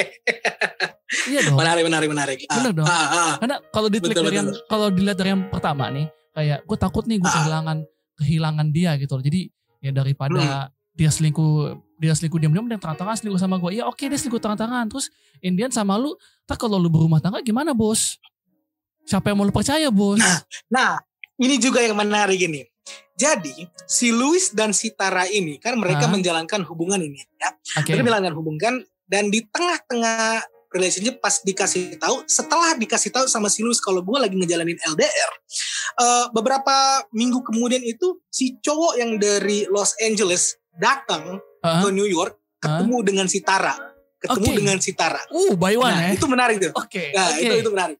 Iya 1.26 1.40
dong. 1.44 1.58
menarik 1.58 1.82
menarik 1.84 2.08
menarik 2.08 2.38
Ah, 2.46 2.56
Bener 2.56 2.72
dong. 2.72 2.86
ah, 2.86 2.94
ah. 3.06 3.32
Karena 3.36 3.56
kalau 3.68 3.88
ditelik 3.90 4.14
Betul, 4.14 4.26
dari 4.26 4.36
yang 4.38 4.48
kalau 4.64 4.86
dilihat 4.88 5.18
dari 5.18 5.30
yang 5.30 5.42
pertama 5.46 5.90
nih, 5.90 6.06
kayak 6.32 6.58
gue 6.62 6.78
takut 6.78 7.04
nih 7.04 7.18
gue 7.18 7.26
Ah. 7.26 7.34
kehilangan 7.36 7.76
kehilangan 8.16 8.66
dia 8.70 8.90
gitu 8.94 9.12
loh. 9.14 9.22
Jadi 9.22 9.40
ya 9.80 9.90
daripada 9.90 10.38
Hmm. 10.38 10.70
dia 10.92 11.10
selingkuh 11.10 11.54
dia 11.98 12.14
selingkuh 12.14 12.38
diam-diam 12.38 12.64
dan 12.64 12.78
terang-terangan 12.78 13.18
selingkuh 13.18 13.38
sama 13.38 13.58
gue. 13.58 13.74
Ya 13.74 13.84
oke 13.84 13.98
dia 14.00 14.14
selingkuh 14.14 14.38
terang-terangan. 14.38 14.86
Terus 14.86 15.10
Indian 15.40 15.68
sama 15.68 15.98
lu, 15.98 16.14
tak 16.44 16.56
kalau 16.56 16.78
lu 16.78 16.86
berumah 16.86 17.18
tangga 17.18 17.38
gimana 17.40 17.74
bos? 17.74 18.22
Siapa 19.02 19.28
yang 19.28 19.36
mau 19.36 19.44
lu 19.44 19.50
percaya 19.50 19.90
bos? 19.90 20.14
Nah, 20.16 20.38
Nah, 20.68 20.90
ini 21.36 21.58
juga 21.58 21.82
yang 21.82 21.94
menarik 21.94 22.38
ini. 22.38 22.69
Jadi, 23.14 23.68
si 23.84 24.08
Louis 24.10 24.48
dan 24.50 24.72
si 24.72 24.90
Tara 24.90 25.28
ini 25.28 25.60
kan 25.60 25.76
mereka 25.76 26.08
menjalankan 26.08 26.64
hubungan 26.64 26.98
ini 26.98 27.20
ya. 27.36 27.52
Oke. 27.76 27.92
Mereka 27.92 28.02
menjalankan 28.02 28.34
hubungan 28.34 28.74
dan 29.04 29.28
di 29.28 29.44
tengah-tengah 29.44 30.40
relationship 30.70 31.18
pas 31.18 31.36
dikasih 31.36 31.98
tahu, 31.98 32.22
setelah 32.24 32.72
dikasih 32.74 33.10
tahu 33.10 33.26
sama 33.26 33.50
si 33.50 33.60
Louis 33.60 33.76
kalau 33.76 34.00
gue 34.00 34.16
lagi 34.16 34.38
ngejalanin 34.38 34.78
LDR, 34.86 35.30
eh, 35.98 36.26
beberapa 36.30 36.72
minggu 37.10 37.42
kemudian 37.42 37.82
itu 37.82 38.22
si 38.30 38.54
cowok 38.56 38.94
yang 38.96 39.18
dari 39.18 39.66
Los 39.66 39.98
Angeles 39.98 40.56
datang 40.72 41.42
Ah, 41.60 41.84
ke 41.84 41.92
New 41.92 42.08
York 42.08 42.40
ketemu 42.56 42.96
dengan 43.04 43.26
si 43.26 43.44
Tara, 43.44 43.76
ketemu 44.16 44.48
Oke. 44.48 44.56
dengan 44.56 44.76
si 44.78 44.96
Tara. 44.96 45.20
uh, 45.28 45.52
by 45.58 45.76
one 45.76 45.92
Nah, 45.92 46.08
ya. 46.08 46.16
itu 46.16 46.24
menarik 46.24 46.56
tuh. 46.56 46.72
Oke. 46.72 47.12
Nah, 47.12 47.28
oke. 47.28 47.42
itu 47.42 47.54
itu 47.60 47.68
menarik. 47.68 47.98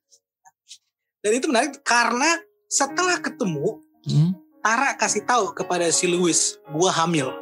Dan 1.20 1.30
itu 1.36 1.46
menarik 1.46 1.72
karena 1.82 2.40
setelah 2.64 3.20
ketemu 3.20 3.84
Hmm. 4.00 4.32
Tara 4.60 4.92
kasih 4.92 5.24
tahu 5.24 5.56
kepada 5.56 5.88
si 5.88 6.04
Louis, 6.04 6.60
gua 6.68 6.92
hamil. 6.92 7.32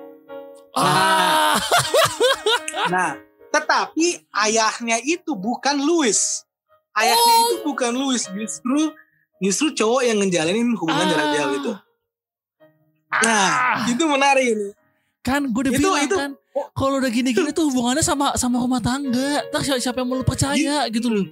Ah. 0.71 1.59
Nah, 2.87 3.19
tetapi 3.51 4.23
ayahnya 4.47 5.03
itu 5.03 5.35
bukan 5.35 5.75
Louis. 5.75 6.15
Ayahnya 6.95 7.35
Oh. 7.35 7.43
itu 7.43 7.57
bukan 7.67 7.91
Louis, 7.91 8.23
justru 8.23 8.95
justru 9.39 9.67
cowok 9.75 10.03
yang 10.07 10.19
ngejalanin 10.23 10.79
hubungan 10.79 11.05
Ah. 11.05 11.11
jarak 11.11 11.29
jauh 11.35 11.55
itu. 11.59 11.73
Nah, 13.19 13.51
Ah. 13.83 13.91
itu 13.91 14.05
menarik 14.07 14.47
ini. 14.47 14.69
kan 15.19 15.45
gue 15.45 15.61
udah 15.61 15.73
Itu- 15.77 15.83
bilang 15.85 16.07
itu- 16.09 16.17
kan 16.17 16.31
kalau 16.73 16.97
udah 17.05 17.13
gini-gini 17.13 17.53
tuh 17.53 17.69
hubungannya 17.69 18.01
sama 18.01 18.33
sama 18.41 18.65
rumah 18.65 18.81
tangga. 18.81 19.45
Tak 19.53 19.61
siapa, 19.61 19.77
siapa 19.77 20.01
yang 20.01 20.09
mau 20.09 20.25
percaya 20.25 20.89
gitu 20.89 21.13
loh. 21.13 21.27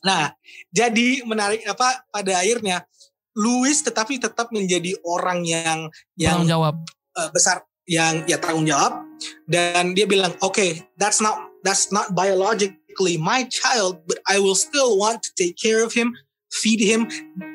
Nah, 0.00 0.32
jadi 0.72 1.20
menarik 1.20 1.60
apa 1.68 2.00
pada 2.08 2.32
akhirnya 2.40 2.88
Louis 3.36 3.76
tetapi 3.76 4.16
tetap 4.16 4.48
menjadi 4.48 4.96
orang 5.04 5.44
yang 5.44 5.92
yang 6.16 6.40
Tanggung 6.40 6.50
jawab. 6.50 6.74
uh, 7.14 7.28
besar 7.30 7.62
yang 7.84 8.24
ya 8.24 8.34
tanggung 8.36 8.64
jawab 8.64 9.04
dan 9.46 9.92
dia 9.92 10.04
bilang 10.04 10.34
oke 10.40 10.58
that's 10.96 11.20
not 11.20 11.38
that's 11.62 11.88
not 11.88 12.10
biologically 12.10 13.14
my 13.14 13.46
child 13.46 14.02
but 14.04 14.18
I 14.26 14.36
will 14.36 14.56
still 14.56 14.96
want 14.96 15.22
to 15.22 15.30
take 15.32 15.54
care 15.54 15.80
of 15.80 15.92
him 15.92 16.10
feed 16.50 16.80
him 16.80 17.06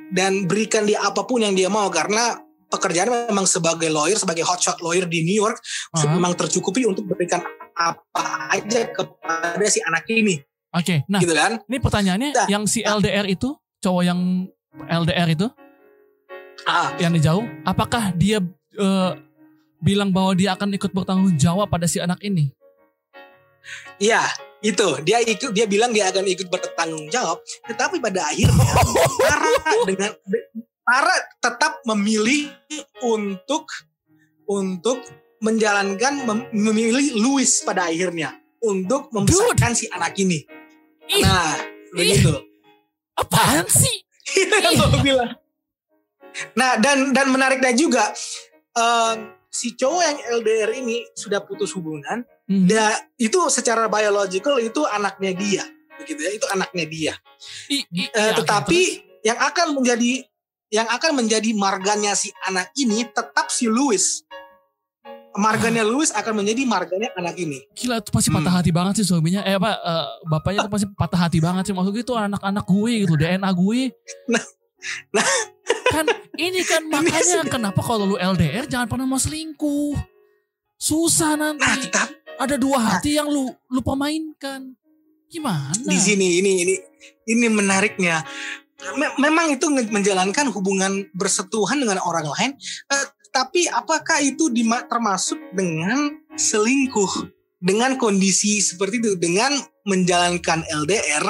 dan 0.09 0.45
berikan 0.45 0.85
dia 0.85 1.01
apa 1.01 1.23
pun 1.23 1.41
yang 1.41 1.51
dia 1.51 1.67
mau 1.67 1.89
karena 1.89 2.39
pekerjaan 2.67 3.11
memang 3.27 3.43
sebagai 3.43 3.89
lawyer 3.89 4.15
sebagai 4.15 4.41
hotshot 4.41 4.79
lawyer 4.79 5.03
di 5.03 5.19
New 5.21 5.35
York 5.35 5.59
Ah. 5.91 6.07
memang 6.07 6.31
tercukupi 6.33 6.87
untuk 6.87 7.03
berikan 7.05 7.43
apa 7.73 8.23
aja 8.51 8.87
kepada 8.87 9.65
si 9.65 9.81
anak 9.81 10.07
ini 10.07 10.39
Oke, 10.71 11.03
nah 11.05 11.19
gitu 11.19 11.35
kan 11.35 11.59
ini 11.61 11.77
pertanyaannya 11.77 12.29
Nah. 12.31 12.47
yang 12.47 12.63
si 12.63 12.79
LDR 12.79 13.27
itu 13.27 13.51
cowok 13.77 14.03
yang 14.05 14.47
LDR 14.81 15.27
itu 15.29 15.51
ah, 16.65 16.93
yang 16.97 17.13
jauh, 17.17 17.45
apakah 17.63 18.13
dia 18.13 18.39
eh, 18.75 19.11
bilang 19.77 20.09
bahwa 20.09 20.33
dia 20.33 20.53
akan 20.53 20.75
ikut 20.75 20.91
bertanggung 20.91 21.33
jawab 21.35 21.67
pada 21.67 21.85
si 21.85 21.97
anak 21.97 22.21
ini? 22.21 22.53
Iya, 23.97 24.25
itu 24.61 24.85
dia 25.05 25.21
ikut 25.21 25.53
dia 25.53 25.65
bilang 25.65 25.93
dia 25.93 26.09
akan 26.09 26.25
ikut 26.25 26.49
bertanggung 26.49 27.09
jawab, 27.09 27.37
tetapi 27.65 28.01
pada 28.01 28.29
akhirnya 28.29 28.57
Tara 29.21 29.49
dengan 29.85 30.11
Tara 30.81 31.15
tetap 31.37 31.73
memilih 31.85 32.49
untuk 33.01 33.69
untuk 34.45 34.97
menjalankan 35.41 36.25
mem- 36.25 36.49
memilih 36.53 37.17
Louis 37.17 37.49
pada 37.61 37.89
akhirnya 37.89 38.37
untuk 38.61 39.09
membesarkan 39.09 39.73
si 39.73 39.89
anak 39.89 40.13
ini. 40.17 40.45
Ih, 41.07 41.21
Nah, 41.21 41.57
begitu. 41.93 42.33
apaan 43.13 43.65
sih? 43.65 44.05
Itu 44.31 44.53
yang 44.53 44.73
gue 44.77 45.01
bilang. 45.01 45.31
Nah, 46.53 46.77
dan 46.77 47.11
dan 47.11 47.27
menariknya 47.27 47.71
juga 47.71 48.11
em, 48.71 49.17
si 49.47 49.73
cowok 49.73 50.01
yang 50.01 50.19
LDR 50.39 50.71
ini 50.73 51.03
sudah 51.13 51.41
putus 51.41 51.71
hubungan 51.71 52.23
Hmm. 52.43 52.67
Da, 52.67 52.91
itu 53.15 53.39
secara 53.47 53.87
biological 53.87 54.59
itu 54.59 54.83
anaknya 54.83 55.31
dia, 55.31 55.63
begitu 55.95 56.19
ya, 56.19 56.35
itu 56.35 56.43
anaknya 56.51 56.83
dia. 56.83 57.13
I- 57.71 57.87
i- 57.95 58.11
oke, 58.11 58.43
tetapi 58.43 58.79
yang 59.23 59.39
akan 59.39 59.79
menjadi 59.79 60.27
yang 60.67 60.83
akan 60.91 61.23
menjadi 61.23 61.55
marganya 61.55 62.11
si 62.11 62.27
anak 62.43 62.75
ini 62.75 63.07
tetap 63.07 63.47
si 63.47 63.71
Louis. 63.71 64.27
marganya 65.31 65.87
Louis 65.87 66.11
akan 66.11 66.43
menjadi 66.43 66.67
marganya 66.67 67.07
anak 67.15 67.39
ini. 67.39 67.63
Gila 67.71 68.03
itu 68.03 68.11
pasti 68.11 68.27
patah 68.27 68.51
Hmm. 68.51 68.59
hati 68.59 68.71
banget 68.75 68.93
sih 68.99 69.07
suaminya. 69.07 69.47
Eh 69.47 69.55
apa 69.55 69.79
eh, 69.79 70.07
bapaknya 70.27 70.67
tuh 70.67 70.71
pasti 70.75 70.87
patah 70.91 71.19
hati 71.23 71.39
banget 71.39 71.63
sih. 71.63 71.73
Maksudnya 71.73 72.03
itu 72.03 72.11
anak-anak 72.11 72.65
gue 72.67 72.91
gitu, 73.07 73.15
DNA 73.15 73.47
gue. 73.47 73.95
Nah, 74.27 74.43
nah. 75.15 75.25
kan 75.93 76.05
ini 76.39 76.63
kan 76.63 76.87
makanya 76.87 77.43
kenapa 77.47 77.81
kalau 77.83 78.15
lu 78.15 78.17
LDR 78.17 78.65
jangan 78.65 78.87
pernah 78.87 79.05
mau 79.07 79.19
selingkuh. 79.19 79.95
Susah 80.81 81.37
nanti. 81.37 81.61
Nah, 81.61 81.77
tetap 81.77 82.09
Ada 82.41 82.57
dua 82.57 82.81
hati 82.81 83.21
yang 83.21 83.29
lu 83.29 83.53
lu 83.69 83.81
pemainkan. 83.85 84.73
Gimana? 85.31 85.87
di 85.87 85.95
sini 85.95 86.41
ini 86.41 86.51
ini 86.65 86.75
ini 87.29 87.47
menariknya. 87.47 88.25
Me- 88.97 89.15
memang 89.21 89.53
itu 89.53 89.69
menjalankan 89.69 90.49
hubungan 90.49 91.05
bersetuhan 91.13 91.77
dengan 91.77 92.01
orang 92.01 92.25
lain, 92.25 92.51
eh, 92.89 93.05
tapi 93.31 93.69
apakah 93.69 94.19
itu 94.25 94.51
termasuk 94.89 95.39
dengan 95.55 96.17
selingkuh? 96.35 97.29
Dengan 97.61 97.93
kondisi 98.01 98.57
seperti 98.57 98.97
itu, 98.97 99.11
dengan 99.21 99.53
menjalankan 99.87 100.61
LDR, 100.67 101.25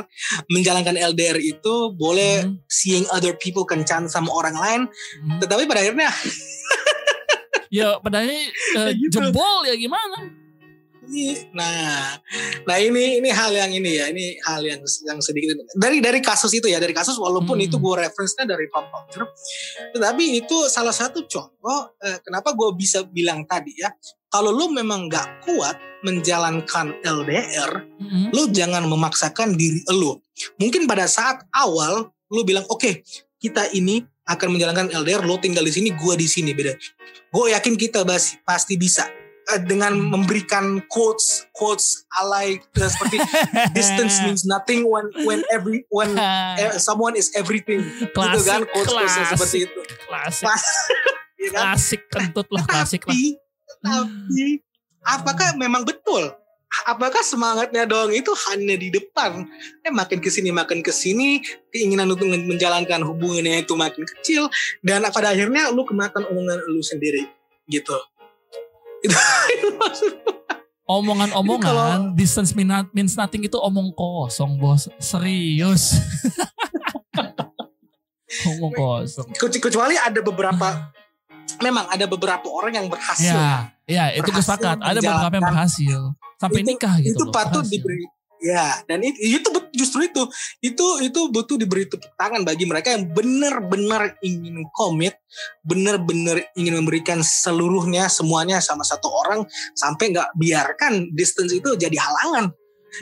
menjalankan 0.51 0.95
LDR 0.95 1.37
itu 1.39 1.95
boleh 1.95 2.43
Hmm, 2.43 2.59
seeing 2.67 3.05
other 3.11 3.35
people 3.35 3.63
kencan 3.63 4.07
sama 4.07 4.31
orang 4.31 4.55
lain, 4.55 4.81
hmm. 4.87 5.39
tetapi 5.39 5.63
pada 5.67 5.81
akhirnya 5.83 6.11
Ya 7.71 7.95
padahal 8.03 8.27
eh, 8.27 8.91
Gitu. 8.99 9.15
jebol 9.15 9.63
ya 9.63 9.75
gimana? 9.79 10.27
Nah, 11.51 12.15
nah 12.63 12.77
ini 12.79 13.19
ini 13.19 13.27
hal 13.31 13.51
yang 13.51 13.71
ini 13.73 13.99
ya, 13.99 14.07
ini 14.07 14.39
hal 14.47 14.63
yang 14.63 14.79
yang 14.79 15.19
sedikit 15.19 15.59
dari 15.75 15.99
dari 15.99 16.23
kasus 16.23 16.51
itu 16.55 16.71
ya, 16.71 16.79
dari 16.79 16.95
kasus 16.95 17.19
walaupun 17.19 17.59
Hmm. 17.59 17.67
itu 17.67 17.75
gue 17.79 17.95
reference-nya 17.99 18.47
dari 18.47 18.71
pop 18.71 18.87
culture, 18.87 19.27
tetapi 19.91 20.39
itu 20.39 20.71
salah 20.71 20.95
satu 20.95 21.27
contoh 21.27 21.79
eh, 21.99 22.15
kenapa 22.23 22.55
gue 22.55 22.69
bisa 22.79 23.03
bilang 23.03 23.43
tadi 23.43 23.75
ya, 23.75 23.91
kalau 24.31 24.49
lu 24.49 24.71
memang 24.71 25.05
nggak 25.05 25.43
kuat 25.43 25.75
menjalankan 26.01 26.97
LDR, 27.03 27.85
Hmm. 28.01 28.33
lu 28.33 28.49
jangan 28.49 28.87
memaksakan 28.87 29.53
diri 29.53 29.85
lu. 29.93 30.17
Mungkin 30.57 30.89
pada 30.89 31.05
saat 31.05 31.45
awal 31.53 32.09
lu 32.31 32.41
bilang 32.41 32.65
oke 32.65 33.03
kita 33.37 33.69
ini 33.71 34.01
akan 34.25 34.55
menjalankan 34.55 34.87
LDR, 34.89 35.21
lo 35.21 35.37
tinggal 35.37 35.61
di 35.61 35.73
sini, 35.73 35.91
gua 35.93 36.15
di 36.15 36.25
sini 36.25 36.55
beda. 36.55 36.73
Gue 37.29 37.51
yakin 37.51 37.75
kita 37.75 38.01
pasti 38.41 38.79
bisa 38.79 39.05
Eh, 39.49 39.57
dengan 39.57 39.97
memberikan 39.97 40.85
quotes 40.85 41.49
quotes 41.49 42.05
alay 42.13 42.61
eh, 42.61 42.89
seperti 42.93 43.17
distance 43.77 44.21
means 44.21 44.45
nothing 44.45 44.85
when 44.85 45.09
when 45.25 45.41
every 45.49 45.81
when 45.89 46.13
eh, 46.61 46.77
someone 46.77 47.17
is 47.17 47.33
everything 47.33 47.81
gitu 47.97 48.13
klasik, 48.13 48.45
kan 48.47 48.61
quotes 48.69 48.93
quotes 48.93 48.93
klasik, 48.93 49.25
seperti 49.33 49.57
itu 49.65 49.79
klasik, 50.05 50.45
Pas- 50.45 50.77
ya 51.35 51.49
kan? 51.49 51.63
klasik 51.73 52.01
kentut 52.07 52.47
lah, 52.53 52.63
klasik 52.69 53.01
lah. 53.01 53.17
Tapi 53.81 54.61
apakah 55.03 55.57
memang 55.57 55.83
betul? 55.83 56.31
Apakah 56.87 57.19
semangatnya 57.19 57.83
doang 57.83 58.15
itu 58.15 58.31
hanya 58.47 58.79
di 58.79 58.87
depan? 58.87 59.43
Eh 59.83 59.91
makin 59.91 60.23
ke 60.23 60.31
sini 60.31 60.55
makin 60.55 60.79
ke 60.79 60.95
sini 60.95 61.43
keinginan 61.67 62.07
untuk 62.07 62.31
men- 62.31 62.47
menjalankan 62.47 63.03
hubungannya 63.03 63.67
itu 63.67 63.75
makin 63.75 64.07
kecil 64.07 64.47
dan 64.79 65.03
pada 65.11 65.35
akhirnya 65.35 65.67
lu 65.67 65.83
kemakan 65.83 66.23
omongan 66.31 66.63
lu 66.71 66.79
sendiri 66.79 67.27
gitu. 67.67 67.97
Itu, 69.51 69.67
Omongan-omongan 70.85 72.13
distance 72.13 72.53
mean 72.53 72.69
not- 72.69 72.91
means 72.93 73.15
nothing 73.17 73.41
itu 73.41 73.55
omong 73.57 73.89
kosong 73.95 74.59
bos, 74.61 74.91
serius. 74.99 75.97
omong 78.51 78.73
kosong. 78.75 79.27
Kecu- 79.33 79.63
kecuali 79.71 79.95
ada 79.97 80.19
beberapa 80.21 80.91
memang 81.59 81.85
ada 81.91 82.05
beberapa 82.07 82.47
orang 82.47 82.79
yang 82.79 82.87
berhasil 82.87 83.35
Ya, 83.35 83.73
ya 83.89 84.05
itu 84.15 84.29
gue 84.29 84.39
Berhasil 84.39 84.55
sepakat. 84.55 84.77
Ada 84.79 84.99
beberapa 85.01 85.35
yang 85.35 85.47
berhasil 85.51 85.99
sampai 86.37 86.59
Itu- 86.63 86.69
nikah 86.71 86.95
gitu. 87.03 87.13
itu 87.13 87.23
loh, 87.27 87.33
patut 87.33 87.61
berhasil. 87.65 87.75
diberi 87.75 88.05
ya 88.41 88.81
dan 88.89 89.05
itu, 89.05 89.37
itu 89.37 89.49
justru 89.69 90.09
itu 90.09 90.23
itu 90.65 90.85
itu 91.05 91.19
butuh 91.29 91.61
diberi 91.61 91.85
tepuk 91.85 92.09
tangan 92.17 92.41
bagi 92.41 92.65
mereka 92.65 92.89
yang 92.89 93.05
benar-benar 93.13 94.17
ingin 94.25 94.65
komit 94.73 95.13
benar-benar 95.61 96.41
ingin 96.57 96.81
memberikan 96.81 97.21
seluruhnya 97.21 98.09
semuanya 98.09 98.57
sama 98.57 98.81
satu 98.81 99.13
orang 99.13 99.45
sampai 99.77 100.17
nggak 100.17 100.33
biarkan 100.33 101.13
distance 101.13 101.53
itu 101.53 101.77
jadi 101.77 101.93
halangan 101.93 102.49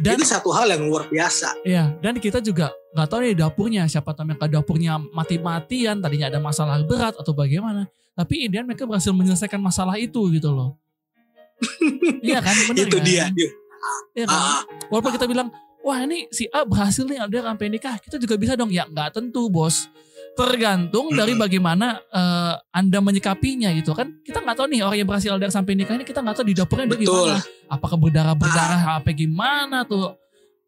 Dan 0.04 0.20
itu 0.20 0.28
satu 0.28 0.52
hal 0.54 0.70
yang 0.70 0.86
luar 0.86 1.08
biasa 1.10 1.64
ya, 1.66 1.90
dan 2.04 2.20
kita 2.20 2.44
juga 2.44 2.70
nggak 2.94 3.08
tahu 3.10 3.20
nih 3.26 3.34
dapurnya 3.40 3.84
siapa 3.88 4.12
tahu 4.14 4.36
mereka 4.36 4.46
dapurnya 4.46 5.00
mati-matian 5.16 5.98
tadinya 6.04 6.28
ada 6.30 6.38
masalah 6.44 6.78
berat 6.84 7.16
atau 7.18 7.34
bagaimana. 7.34 7.88
Tapi 8.14 8.46
Indian 8.46 8.66
mereka 8.66 8.84
berhasil 8.84 9.12
menyelesaikan 9.12 9.58
masalah 9.58 9.96
itu 9.96 10.20
gitu 10.32 10.50
loh. 10.50 10.76
Iya 12.24 12.40
kan, 12.40 12.56
bener 12.68 12.88
itu 12.88 12.98
kan? 13.00 13.06
dia 13.06 13.26
Iya 14.14 14.26
kan? 14.28 14.36
Ah, 14.36 14.62
Walaupun 14.92 15.12
kita 15.16 15.26
bilang, 15.26 15.48
wah 15.82 16.00
ini 16.04 16.28
si 16.30 16.48
A 16.52 16.64
berhasil 16.64 17.04
nih 17.04 17.20
LDR 17.22 17.48
sampai 17.48 17.68
nikah, 17.68 17.96
kita 18.00 18.20
juga 18.20 18.36
bisa 18.36 18.54
dong. 18.56 18.70
Ya 18.70 18.84
nggak 18.84 19.16
tentu 19.16 19.48
bos. 19.48 19.88
Tergantung 20.36 21.12
dari 21.12 21.36
bagaimana 21.36 22.00
eh, 22.06 22.54
Anda 22.72 23.00
menyikapinya 23.00 23.72
gitu 23.76 23.92
kan. 23.92 24.20
Kita 24.22 24.40
nggak 24.40 24.56
tahu 24.56 24.68
nih 24.72 24.84
orang 24.84 24.98
yang 25.00 25.08
berhasil 25.08 25.32
LDR 25.32 25.52
sampai 25.52 25.76
nikah 25.76 25.96
ini 25.96 26.04
kita 26.04 26.20
nggak 26.20 26.36
tahu 26.36 26.46
di 26.48 26.56
dapurnya 26.56 26.86
dia 26.88 27.00
betul 27.00 27.28
gimana. 27.28 27.40
Apakah 27.68 27.98
berdarah-berdarah 28.00 28.82
apa 29.00 29.10
gimana 29.12 29.84
tuh 29.84 30.16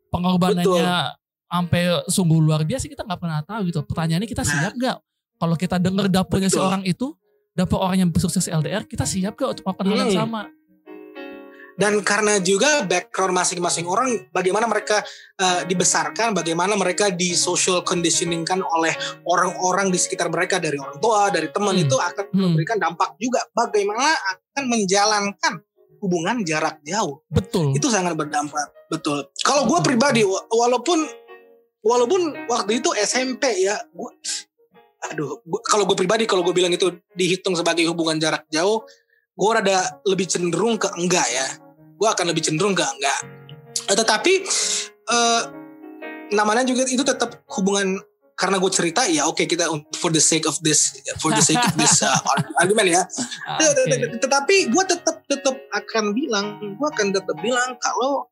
pengorbanannya 0.09 1.15
sampai 1.47 1.83
sungguh 2.07 2.39
luar 2.39 2.63
biasa 2.63 2.87
kita 2.87 3.03
nggak 3.03 3.19
pernah 3.19 3.39
tahu 3.43 3.61
gitu. 3.71 3.79
Pertanyaannya 3.83 4.27
kita 4.27 4.43
Nah. 4.43 4.51
siap 4.51 4.73
nggak? 4.75 4.97
Kalau 5.35 5.55
kita 5.57 5.75
dengar 5.79 6.05
dapurnya 6.07 6.47
Betul. 6.47 6.59
seorang 6.61 6.83
itu, 6.85 7.07
dapur 7.51 7.79
orang 7.79 7.97
yang 7.99 8.09
sukses 8.13 8.45
LDR, 8.45 8.83
kita 8.83 9.03
siap 9.03 9.33
gak 9.33 9.49
untuk 9.53 9.63
melakukan 9.65 9.85
hal 9.87 9.97
yang 9.99 10.09
Hmm. 10.09 10.21
sama? 10.23 10.41
dan 11.73 11.97
karena 12.03 12.37
juga 12.37 12.85
background 12.85 13.33
masing-masing 13.33 13.87
orang 13.87 14.05
bagaimana 14.29 14.69
mereka 14.69 15.01
eh, 15.33 15.65
dibesarkan 15.65 16.29
bagaimana 16.31 16.75
mereka 16.75 17.09
di 17.09 17.33
social 17.33 17.81
conditioning 17.81 18.45
kan 18.45 18.61
oleh 18.61 18.93
orang-orang 19.25 19.89
di 19.89 19.97
sekitar 19.97 20.29
mereka 20.29 20.61
dari 20.61 20.77
orang 20.77 21.01
tua 21.01 21.31
dari 21.33 21.49
teman 21.49 21.73
Hmm. 21.73 21.81
itu 21.81 21.95
akan 21.97 22.25
Hmm. 22.29 22.41
memberikan 22.45 22.77
dampak 22.77 23.17
juga 23.17 23.41
bagaimana 23.49 24.13
akan 24.13 24.63
menjalankan 24.67 25.53
hubungan 25.97 26.43
jarak 26.43 26.77
jauh 26.83 27.23
Betul. 27.25 27.73
itu 27.73 27.87
sangat 27.89 28.13
berdampak 28.13 28.61
betul 28.85 29.17
kalau 29.41 29.65
gue 29.65 29.79
pribadi 29.81 30.21
wa- 30.21 30.45
walaupun 30.51 31.01
walaupun 31.81 32.21
waktu 32.45 32.77
itu 32.77 32.93
SMP 32.93 33.57
ya 33.57 33.79
gua, 33.89 34.11
aduh 35.01 35.41
kalau 35.65 35.89
gue 35.89 35.97
pribadi 35.97 36.29
kalau 36.29 36.45
gue 36.45 36.53
bilang 36.53 36.69
itu 36.69 36.93
dihitung 37.17 37.57
sebagai 37.57 37.81
hubungan 37.89 38.21
jarak 38.21 38.45
jauh 38.53 38.85
gue 39.31 39.49
rada 39.49 39.97
lebih 40.05 40.27
cenderung 40.27 40.75
ke 40.77 40.91
enggak 40.99 41.25
ya. 41.31 41.47
Gue 41.97 42.09
akan 42.09 42.29
lebih 42.29 42.43
cenderung 42.45 42.77
ke 42.77 42.83
enggak. 42.83 43.19
Eh, 43.89 43.95
tetapi 43.97 44.33
eh, 45.07 45.41
namanya 46.35 46.61
juga 46.67 46.85
itu 46.85 47.01
tetap 47.01 47.41
hubungan 47.57 47.97
karena 48.37 48.57
gue 48.57 48.71
cerita 48.73 49.05
ya 49.05 49.29
oke 49.29 49.45
kita 49.45 49.69
for 50.01 50.09
the 50.09 50.17
sake 50.17 50.49
of 50.49 50.57
this 50.65 50.97
for 51.21 51.29
the 51.29 51.43
sake 51.45 51.61
of 51.61 51.77
this 51.77 52.01
uh, 52.05 52.13
argument 52.57 52.89
ya. 52.89 53.01
Ah, 53.45 53.57
tet- 53.61 53.85
tet- 53.85 54.17
Tetapi 54.17 54.73
gue 54.73 54.83
tetap 54.85 55.21
tetap 55.29 55.55
akan 55.73 56.13
bilang, 56.17 56.57
gue 56.77 56.87
akan 56.89 57.13
tetap 57.13 57.37
bilang 57.41 57.77
kalau 57.77 58.25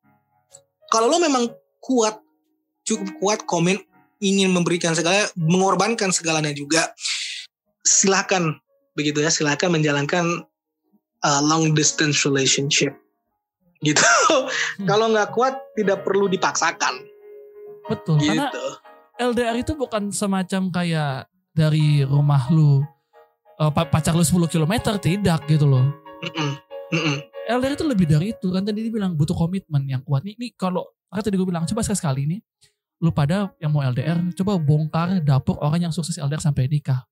kalau 0.90 1.06
lo 1.06 1.22
memang 1.22 1.46
kuat, 1.78 2.18
cukup 2.82 3.08
kuat 3.22 3.40
komen 3.46 3.78
ingin 4.20 4.52
memberikan 4.52 4.92
segala, 4.92 5.26
mengorbankan 5.36 6.12
segalanya 6.12 6.52
juga, 6.52 6.92
silakan 7.82 8.60
begitu 8.94 9.24
ya, 9.24 9.32
silakan 9.32 9.80
menjalankan 9.80 10.44
uh, 11.24 11.40
long 11.40 11.72
distance 11.72 12.22
relationship, 12.28 12.92
gitu. 13.80 14.04
kalau 14.90 15.08
nggak 15.10 15.32
kuat 15.32 15.56
tidak 15.74 16.04
perlu 16.04 16.28
dipaksakan, 16.28 17.10
Betul. 17.90 18.22
Karena 18.22 18.46
gitu. 18.46 18.64
LDR 19.20 19.56
itu 19.58 19.72
bukan 19.74 20.14
semacam 20.14 20.62
kayak 20.70 21.26
dari 21.50 22.06
rumah 22.06 22.46
lu 22.54 22.80
pa- 23.58 23.90
pacar 23.90 24.14
lu 24.14 24.22
10 24.22 24.46
km 24.46 24.96
tidak 25.02 25.44
gitu 25.50 25.66
loh. 25.66 25.84
Mm-mm, 26.22 26.50
mm-mm. 26.94 27.16
LDR 27.50 27.74
itu 27.74 27.84
lebih 27.84 28.06
dari 28.06 28.30
itu 28.30 28.48
kan 28.54 28.62
tadi 28.62 28.86
dia 28.86 28.92
bilang 28.94 29.18
butuh 29.18 29.34
komitmen 29.34 29.82
yang 29.90 30.00
kuat. 30.06 30.22
Nih, 30.22 30.38
nih 30.38 30.54
kalau 30.54 30.86
kan 31.10 31.26
tadi 31.26 31.34
gue 31.34 31.44
bilang 31.44 31.66
coba 31.66 31.82
sekali-sekali 31.82 32.22
nih 32.30 32.40
lu 33.00 33.10
pada 33.10 33.48
yang 33.56 33.72
mau 33.72 33.80
LDR 33.80 34.20
coba 34.36 34.60
bongkar 34.60 35.24
dapur 35.24 35.56
orang 35.64 35.88
yang 35.88 35.92
sukses 35.92 36.20
LDR 36.20 36.40
sampai 36.40 36.68
nikah. 36.68 37.08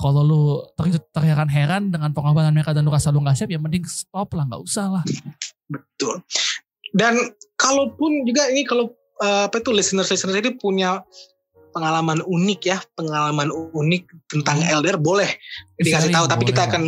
Kalau 0.00 0.24
lu 0.24 0.42
ter 0.76 0.96
terheran-heran 1.12 1.92
dengan 1.92 2.12
pengorbanan 2.12 2.52
mereka 2.56 2.72
dan 2.72 2.88
lu 2.88 2.92
rasa 2.92 3.12
lu 3.12 3.20
gak 3.20 3.36
siap 3.36 3.52
ya 3.52 3.60
mending 3.60 3.84
stop 3.84 4.32
lah 4.32 4.48
nggak 4.48 4.62
usah 4.64 5.00
lah. 5.00 5.04
Betul. 5.68 6.24
Dan 6.96 7.20
kalaupun 7.60 8.24
juga 8.24 8.48
ini 8.48 8.64
kalau 8.64 8.92
eh, 9.20 9.48
apa 9.48 9.60
itu 9.60 9.72
listeners 9.72 10.08
listeners 10.08 10.40
ini 10.40 10.56
punya 10.56 11.04
pengalaman 11.70 12.20
unik 12.26 12.60
ya, 12.66 12.78
pengalaman 12.98 13.48
unik 13.52 14.02
tentang 14.28 14.58
LDR 14.60 14.98
boleh 14.98 15.30
dikasih 15.78 16.10
Sharing, 16.10 16.16
tahu. 16.16 16.26
Tapi 16.26 16.42
boleh 16.42 16.50
kita 16.52 16.62
akan 16.66 16.82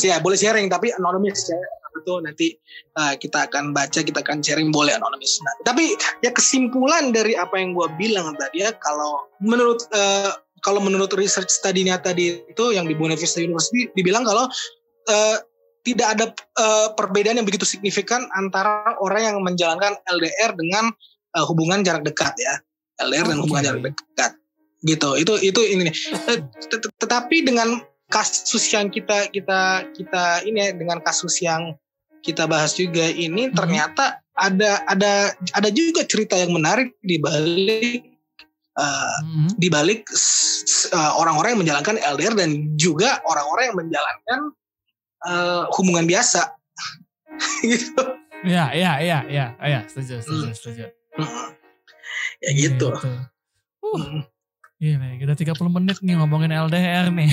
ya 0.00 0.16
boleh 0.18 0.38
sharing 0.38 0.66
tapi 0.72 0.90
anonimus 0.96 1.44
ya. 1.46 1.58
Itu 1.94 2.18
nanti 2.20 2.58
eh, 2.98 3.14
kita 3.16 3.46
akan 3.50 3.70
baca, 3.70 4.02
kita 4.02 4.20
akan 4.20 4.42
sharing 4.42 4.74
boleh 4.74 4.98
anonimus. 4.98 5.38
Nah, 5.42 5.54
tapi 5.62 5.94
ya 6.26 6.34
kesimpulan 6.34 7.14
dari 7.14 7.38
apa 7.38 7.54
yang 7.58 7.72
gue 7.74 7.88
bilang 7.94 8.34
tadi 8.34 8.66
ya, 8.66 8.74
kalau 8.82 9.30
menurut 9.38 9.86
eh, 9.94 10.30
kalau 10.64 10.80
menurut 10.80 11.12
research 11.14 11.52
studinya 11.52 12.00
tadi 12.00 12.40
itu 12.40 12.64
yang 12.72 12.88
di 12.88 12.96
Bonavista 12.96 13.38
University 13.38 13.92
dibilang 13.92 14.24
kalau 14.24 14.48
eh, 15.12 15.36
tidak 15.84 16.08
ada 16.16 16.26
eh, 16.34 16.88
perbedaan 16.96 17.36
yang 17.38 17.46
begitu 17.46 17.68
signifikan 17.68 18.24
antara 18.32 18.96
orang 19.04 19.22
yang 19.28 19.38
menjalankan 19.44 20.00
LDR 20.08 20.56
dengan 20.56 20.90
eh, 21.36 21.44
hubungan 21.44 21.84
jarak 21.84 22.02
dekat 22.02 22.32
ya. 22.40 22.54
LDR 23.04 23.26
dan 23.28 23.38
hubungan 23.44 23.62
jarak 23.62 23.82
dekat. 23.92 24.32
Gitu. 24.84 25.10
Itu 25.20 25.32
itu 25.40 25.60
ini 25.60 25.92
nih. 25.92 25.94
Tet- 26.24 26.48
tet- 26.72 26.96
Tetapi 26.96 27.44
dengan 27.44 27.84
kasus 28.08 28.64
yang 28.72 28.88
kita 28.88 29.28
kita 29.32 29.92
kita 29.92 30.44
ini 30.48 30.58
ya, 30.60 30.68
dengan 30.72 31.00
kasus 31.04 31.40
yang 31.44 31.76
kita 32.24 32.48
bahas 32.48 32.72
juga 32.72 33.04
ini 33.04 33.48
Mhm. 33.48 33.54
ternyata 33.54 34.18
ada 34.34 34.82
ada 34.88 35.12
ada 35.52 35.68
juga 35.70 36.02
cerita 36.02 36.34
yang 36.34 36.50
menarik 36.50 36.96
di 37.00 37.20
balik 37.20 38.02
eh, 38.74 39.16
Hmm. 39.22 39.46
di 39.54 39.68
balik 39.70 40.08
eh, 40.90 41.12
orang-orang 41.14 41.54
yang 41.54 41.62
menjalankan 41.62 41.94
LDR 42.00 42.34
dan 42.34 42.50
juga 42.74 43.22
orang-orang 43.22 43.64
yang 43.70 43.78
menjalankan 43.78 44.40
eh, 45.22 45.62
hubungan 45.76 46.04
biasa 46.04 46.50
gitu 47.62 48.02
Ya, 48.44 48.68
ya, 48.76 49.00
ya, 49.00 49.24
ya, 49.24 49.56
ya, 49.56 49.80
setuju, 49.88 50.20
setuju, 50.20 50.48
setuju. 50.52 50.84
Mm. 51.16 51.48
ya 52.40 52.50
gitu 52.52 52.88
Uh, 52.90 53.24
Mm. 53.94 54.26
Gila, 54.84 55.16
udah 55.16 55.32
30 55.34 55.56
menit 55.72 55.96
nih 55.98 56.14
ngomongin 56.14 56.52
LDR 56.52 57.08
nih. 57.08 57.32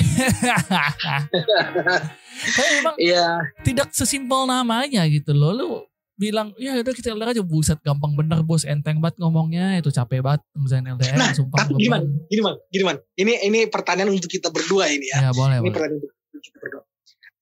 Tapi 2.48 2.72
emang 2.80 2.96
Iya, 2.96 3.26
tidak 3.60 3.92
sesimpel 3.92 4.48
namanya 4.48 5.04
gitu 5.04 5.30
loh. 5.30 5.52
Lu 5.52 5.68
bilang, 6.14 6.56
ya 6.56 6.72
udah 6.74 6.90
kita 6.90 7.12
LDR 7.12 7.30
aja. 7.30 7.44
Buset, 7.44 7.76
gampang 7.80 8.14
bener 8.14 8.40
bos. 8.40 8.64
Enteng 8.64 8.98
banget 8.98 9.18
ngomongnya. 9.18 9.76
Itu 9.76 9.90
capek 9.90 10.22
banget 10.22 10.40
ngerjain 10.54 10.86
LDR. 10.86 11.12
Nah, 11.14 11.30
sumpah. 11.30 11.56
tapi 11.60 11.76
gimana? 11.76 12.08
gini 12.26 12.40
man, 12.40 12.56
gini 12.66 12.82
man. 12.82 12.96
Ini 13.12 13.32
ini 13.44 13.60
pertanyaan 13.66 14.08
untuk 14.08 14.30
kita 14.30 14.48
berdua 14.48 14.88
ini 14.88 15.06
ya. 15.06 15.28
Ya 15.28 15.30
boleh, 15.30 15.58
Ini 15.58 15.62
boleh. 15.62 15.72
pertanyaan 15.72 16.00
untuk 16.00 16.40
kita 16.40 16.56
berdua. 16.56 16.82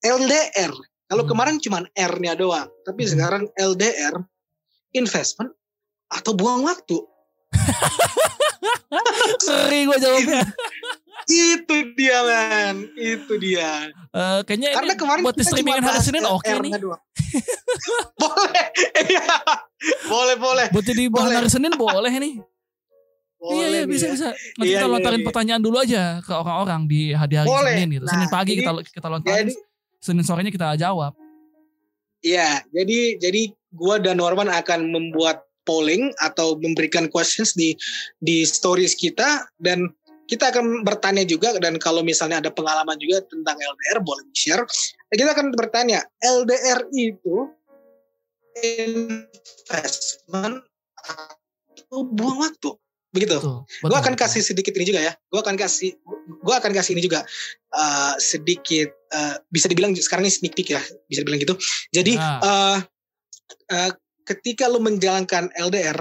LDR, 0.01 0.71
kalau 1.05 1.23
Hmm. 1.23 1.31
kemarin 1.31 1.55
cuma 1.57 1.77
R-nya 1.87 2.33
doang, 2.33 2.67
tapi 2.81 3.01
Hmm. 3.01 3.11
sekarang 3.11 3.43
LDR 3.53 4.15
investment 4.91 5.55
atau 6.09 6.33
buang 6.33 6.61
waktu. 6.61 6.99
Seri 9.39 9.79
gue 9.85 9.97
jawabnya. 9.97 10.41
Itu 11.25 11.75
dia 11.93 12.17
man, 12.21 12.75
itu 12.93 13.33
dia. 13.37 13.89
Eh, 14.11 14.39
kayaknya 14.43 14.73
Karena 14.73 14.93
ini 14.93 14.99
kemarin 14.99 15.21
buat 15.21 15.37
di 15.37 15.45
streamingan 15.45 15.83
hari 15.83 16.01
Senin 16.01 16.23
oke 16.25 16.43
R-nya 16.43 16.77
nih. 16.77 16.81
doang. 16.81 17.01
boleh, 18.21 18.65
iya, 19.07 19.27
boleh, 20.05 20.35
boleh. 20.35 20.67
Buat 20.73 20.85
jadi 20.85 21.03
bahan 21.07 21.31
hari 21.37 21.49
Senin 21.49 21.73
boleh 21.73 22.11
nih. 22.11 22.33
Boleh 23.37 23.57
iya, 23.57 23.65
iya 23.65 23.81
nih 23.81 23.89
bisa, 23.89 24.05
ya. 24.05 24.11
bisa. 24.13 24.27
Nanti 24.29 24.69
Iya, 24.69 24.75
kita 24.75 24.85
iya, 24.85 24.93
lontarin 24.93 25.21
iya. 25.21 25.25
pertanyaan 25.25 25.61
dulu 25.61 25.77
aja 25.81 26.01
ke 26.21 26.33
orang-orang 26.33 26.81
di 26.85 27.01
hari-hari 27.09 27.47
Boleh. 27.49 27.73
Senin 27.73 27.87
gitu. 27.89 28.05
Nah, 28.05 28.13
Senin 28.13 28.29
pagi 28.29 28.51
jadi- 28.53 28.59
kita 28.61 28.71
kita 28.93 29.07
lontarin. 29.09 29.37
Jadi, 29.49 29.53
Senin 29.97 30.23
sorenya 30.25 30.51
kita 30.51 30.67
jawab. 30.75 31.13
Iya, 32.21 32.61
jadi 32.69 32.99
jadi 33.17 33.41
gua 33.71 33.97
dan 33.97 34.17
Norman 34.17 34.45
akan 34.45 34.89
membuat 34.89 35.41
polling 35.71 36.11
atau 36.19 36.59
memberikan 36.59 37.07
questions 37.07 37.55
di 37.55 37.71
di 38.19 38.43
stories 38.43 38.99
kita 38.99 39.47
dan 39.63 39.87
kita 40.27 40.51
akan 40.51 40.83
bertanya 40.83 41.23
juga 41.27 41.55
dan 41.59 41.79
kalau 41.79 42.03
misalnya 42.03 42.43
ada 42.43 42.51
pengalaman 42.51 42.95
juga 42.99 43.23
tentang 43.27 43.55
LDR 43.55 43.99
boleh 44.03 44.23
di 44.31 44.35
share. 44.35 44.63
Kita 45.11 45.35
akan 45.35 45.51
bertanya, 45.55 46.03
LDR 46.23 46.87
itu 46.95 47.51
investment 48.63 50.63
atau 51.03 51.99
buang 52.07 52.47
waktu? 52.47 52.71
Begitu. 53.11 53.43
Gue 53.83 53.97
akan 53.99 54.15
kasih 54.15 54.39
sedikit 54.39 54.71
ini 54.79 54.87
juga 54.87 55.03
ya. 55.03 55.11
Gue 55.27 55.43
akan 55.43 55.59
kasih, 55.59 55.99
gue 56.31 56.55
akan 56.55 56.71
kasih 56.71 56.95
ini 56.95 57.03
juga 57.03 57.27
eh, 57.75 58.15
sedikit 58.23 58.87
eh, 59.11 59.35
bisa 59.51 59.67
dibilang 59.67 59.91
sekarang 59.99 60.23
ini 60.23 60.31
sneak 60.31 60.55
peek 60.55 60.71
ya, 60.71 60.79
bisa 61.11 61.27
dibilang 61.27 61.43
gitu. 61.43 61.59
Jadi 61.91 62.15
Nah. 62.15 62.39
eh, 62.39 62.77
eh, 63.67 63.91
ketika 64.31 64.71
lu 64.71 64.79
menjalankan 64.79 65.51
LDR, 65.59 65.99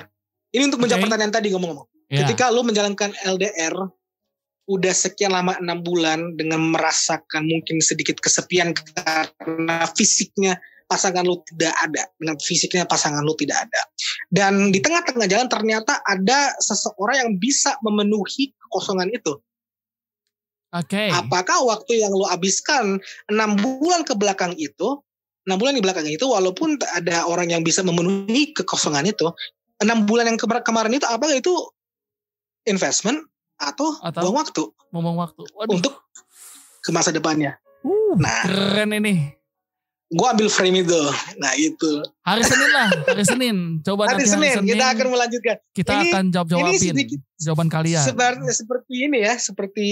ini 0.54 0.62
untuk 0.70 0.86
menjawab 0.86 1.10
pertanyaan 1.10 1.34
tadi 1.34 1.50
ngomong-ngomong. 1.50 1.86
Ya. 2.10 2.26
Ketika 2.26 2.50
lu 2.50 2.62
menjalankan 2.62 3.10
LDR 3.26 3.74
udah 4.70 4.94
sekian 4.94 5.34
lama 5.34 5.58
enam 5.58 5.82
bulan 5.82 6.38
dengan 6.38 6.62
merasakan 6.70 7.42
mungkin 7.42 7.82
sedikit 7.82 8.22
kesepian 8.22 8.70
karena 8.70 9.82
fisiknya 9.98 10.54
pasangan 10.86 11.26
lu 11.26 11.42
tidak 11.46 11.74
ada 11.82 12.06
dengan 12.18 12.38
fisiknya 12.38 12.86
pasangan 12.86 13.22
lu 13.26 13.34
tidak 13.34 13.66
ada 13.66 13.82
dan 14.30 14.70
di 14.70 14.78
tengah-tengah 14.78 15.26
jalan 15.26 15.50
ternyata 15.50 15.98
ada 16.06 16.54
seseorang 16.62 17.18
yang 17.18 17.32
bisa 17.42 17.74
memenuhi 17.82 18.54
kekosongan 18.58 19.10
itu 19.10 19.38
Oke. 20.70 21.10
apakah 21.10 21.66
waktu 21.66 22.06
yang 22.06 22.14
lu 22.14 22.26
habiskan 22.30 23.02
enam 23.26 23.58
bulan 23.58 24.06
ke 24.06 24.14
belakang 24.14 24.54
itu 24.54 25.02
enam 25.50 25.58
bulan 25.58 25.74
di 25.74 25.82
belakang 25.82 26.06
itu 26.06 26.22
walaupun 26.30 26.78
ada 26.94 27.26
orang 27.26 27.50
yang 27.50 27.66
bisa 27.66 27.82
memenuhi 27.82 28.54
kekosongan 28.54 29.02
itu 29.10 29.26
enam 29.82 30.06
bulan 30.06 30.30
yang 30.30 30.38
kemar- 30.38 30.62
kemarin 30.62 30.94
itu 30.94 31.02
apakah 31.10 31.34
itu 31.34 31.50
investment 32.70 33.26
atau, 33.58 33.98
Atau- 33.98 34.30
buang 34.30 34.38
waktu. 34.38 34.62
Ngomong 34.94 35.16
waktu. 35.18 35.42
Waduh. 35.58 35.74
untuk 35.74 35.94
ke 36.80 36.90
masa 36.94 37.10
depannya. 37.10 37.58
Uh, 37.82 38.14
nah. 38.16 38.46
keren 38.46 38.94
ini. 38.94 39.34
gua 40.10 40.34
ambil 40.34 40.50
frame 40.50 40.82
itu. 40.82 40.98
Nah 41.38 41.54
itu. 41.54 42.02
Hari 42.26 42.42
Senin 42.42 42.70
lah, 42.74 42.88
hari 43.06 43.22
Senin. 43.22 43.56
Coba 43.78 44.10
hari 44.10 44.26
nanti 44.26 44.26
Senin, 44.26 44.50
hari 44.50 44.58
Senin 44.58 44.70
kita 44.74 44.86
akan 44.90 45.06
melanjutkan. 45.06 45.56
Kita 45.70 45.92
Ini- 45.94 46.10
akan 46.10 46.24
jawab 46.34 46.48
jawabin 46.50 46.66
ini 46.74 46.78
sedikit 46.82 47.20
jawaban 47.38 47.68
kalian. 47.70 48.02
sebenarnya 48.02 48.50
seperti 48.50 48.94
ini 49.06 49.18
ya 49.22 49.34
seperti 49.38 49.86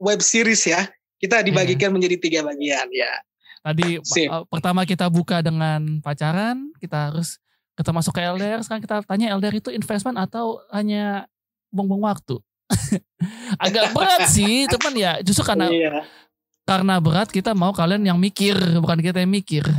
web 0.00 0.20
series 0.24 0.62
ya. 0.64 0.88
Kita 1.20 1.44
dibagikan 1.44 1.92
menjadi 1.92 2.16
tiga 2.16 2.40
bagian 2.44 2.88
ya 2.92 3.12
Tadi 3.66 3.98
Sip. 4.06 4.30
uh, 4.30 4.46
pertama 4.46 4.86
kita 4.86 5.10
buka 5.10 5.42
dengan 5.42 5.98
pacaran, 5.98 6.70
kita 6.78 7.10
harus 7.10 7.42
kita 7.74 7.90
masuk 7.90 8.14
ke 8.14 8.22
LDR. 8.22 8.62
Sekarang 8.62 8.82
kita 8.86 9.02
tanya 9.02 9.34
LDR 9.34 9.58
itu 9.58 9.74
investment 9.74 10.14
atau 10.22 10.62
hanya 10.70 11.26
buang-buang 11.74 12.06
waktu. 12.14 12.38
Agak 13.66 13.90
berat 13.90 14.30
sih, 14.30 14.70
cuman 14.70 14.94
ya 14.94 15.12
justru 15.26 15.42
karena 15.42 15.66
iya 15.70 16.06
karena 16.66 16.98
berat 16.98 17.30
kita 17.30 17.54
mau 17.54 17.70
kalian 17.70 18.02
yang 18.02 18.18
mikir, 18.18 18.58
bukan 18.82 18.98
kita 18.98 19.22
yang 19.22 19.30
mikir. 19.30 19.62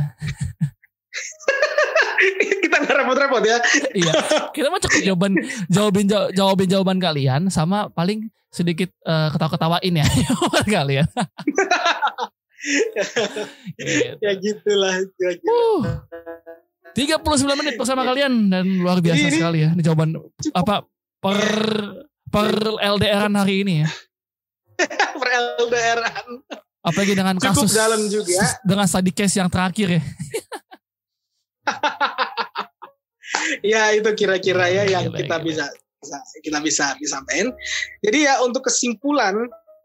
kita 2.64 2.76
nggak 2.82 2.94
repot-repot 2.98 3.42
ya 3.46 3.58
iya, 3.94 4.12
kita 4.50 4.66
mau 4.70 4.82
cukup 4.82 5.00
jawaban 5.06 5.32
jawabin 5.70 6.06
jaw- 6.10 6.30
jawabin 6.34 6.68
jawaban 6.68 6.98
kalian 6.98 7.46
sama 7.46 7.86
paling 7.94 8.26
sedikit 8.50 8.90
eh, 9.06 9.28
ketawa-ketawain 9.30 10.02
ya 10.02 10.06
kalian. 10.82 11.06
Gitu. 12.58 13.42
ya 14.18 14.32
gitulah 14.34 14.98
ya 14.98 15.30
gitu. 15.38 15.58
Uh, 15.86 16.02
39 16.96 17.22
menit 17.54 17.78
bersama 17.78 18.02
kalian 18.02 18.50
dan 18.50 18.66
luar 18.82 18.98
biasa 18.98 19.30
Ini- 19.30 19.34
sekali 19.38 19.58
ya. 19.62 19.70
Ini 19.70 19.82
jawaban 19.82 20.18
apa 20.52 20.82
per 21.22 21.38
per 22.26 22.50
LDRan 22.78 23.34
hari 23.38 23.62
ini 23.62 23.86
ya. 23.86 23.88
per 25.20 25.28
LDRan 25.62 26.26
Apalagi 26.78 27.12
dengan 27.12 27.36
Cukup 27.36 27.66
kasus 27.66 27.74
dalam 27.74 28.00
juga. 28.06 28.38
dengan 28.70 28.86
study 28.86 29.12
case 29.12 29.38
yang 29.38 29.50
terakhir 29.50 29.98
ya. 29.98 30.02
ya 33.76 33.82
itu 33.92 34.10
kira-kira 34.16 34.66
ya 34.72 34.82
yang 34.88 35.12
Gila, 35.12 35.18
kita 35.20 35.36
gila. 35.38 35.44
bisa, 35.44 35.64
bisa 36.00 36.16
kita 36.40 36.58
bisa 36.64 36.84
disampaikan 36.96 37.52
jadi 38.00 38.18
ya 38.24 38.34
untuk 38.40 38.64
kesimpulan 38.64 39.36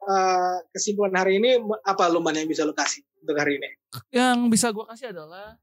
eh, 0.03 0.57
kesimpulan 0.75 1.15
hari 1.15 1.39
ini 1.39 1.59
apa 1.83 2.11
lumayan 2.11 2.43
yang 2.43 2.49
bisa 2.51 2.67
lo 2.67 2.75
kasih 2.75 3.03
untuk 3.23 3.35
hari 3.39 3.59
ini 3.59 3.69
Yang 4.11 4.37
bisa 4.51 4.67
gue 4.71 4.85
kasih 4.87 5.15
adalah 5.15 5.55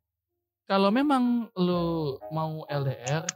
kalau 0.71 0.95
memang 0.95 1.51
lu 1.59 2.15
mau 2.31 2.63
LDR, 2.71 3.27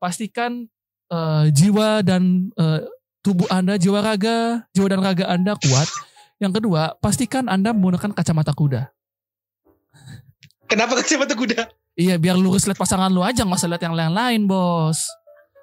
pastikan 0.00 0.64
eh, 1.12 1.44
jiwa 1.52 2.00
dan 2.00 2.48
eh, 2.56 2.80
tubuh 3.20 3.44
Anda, 3.52 3.76
jiwa 3.76 4.00
raga, 4.00 4.64
jiwa 4.72 4.88
dan 4.88 5.00
raga 5.04 5.28
Anda 5.28 5.52
kuat. 5.60 5.88
Yang 6.40 6.58
kedua, 6.58 6.96
pastikan 6.98 7.46
Anda 7.46 7.76
menggunakan 7.76 8.16
kacamata 8.16 8.56
kuda. 8.56 8.88
kenapa 10.64 10.96
kacamata 11.04 11.36
kuda 11.36 11.68
Iya 11.92 12.16
biar 12.16 12.40
lurus 12.40 12.64
lihat 12.64 12.80
pasangan 12.80 13.12
lu 13.12 13.20
aja 13.20 13.44
nggak 13.44 13.60
usah 13.60 13.68
lihat 13.68 13.84
yang 13.84 13.92
lain-lain 13.92 14.48
bos. 14.48 15.04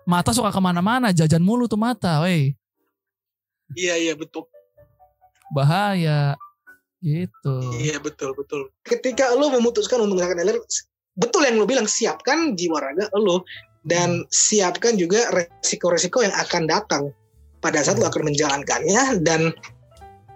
Mata 0.06 0.30
suka 0.30 0.54
ke 0.54 0.62
mana-mana, 0.62 1.10
jajan 1.10 1.42
mulu 1.42 1.66
tuh 1.66 1.82
mata, 1.82 2.22
weh 2.22 2.54
iya 3.78 3.98
iya 4.00 4.14
betul 4.18 4.46
bahaya. 5.54 6.36
Gitu. 7.00 7.56
Iya 7.80 8.04
betul 8.04 8.36
betul. 8.36 8.68
Ketika 8.84 9.32
lo 9.36 9.48
memutuskan 9.56 10.04
untuk 10.04 10.20
menggunakan 10.20 10.44
LDR, 10.44 10.60
betul 11.16 11.48
yang 11.48 11.56
lo 11.56 11.66
bilang 11.68 11.88
siapkan 11.88 12.60
jiwa 12.60 12.84
raga 12.84 13.08
lo 13.16 13.48
dan 13.88 14.28
siapkan 14.28 15.00
juga 15.00 15.32
resiko-resiko 15.32 16.28
yang 16.28 16.36
akan 16.36 16.68
datang 16.68 17.04
pada 17.64 17.80
saat 17.80 18.00
lo 18.00 18.08
akan 18.12 18.28
menjalankannya 18.28 19.24
dan 19.24 19.56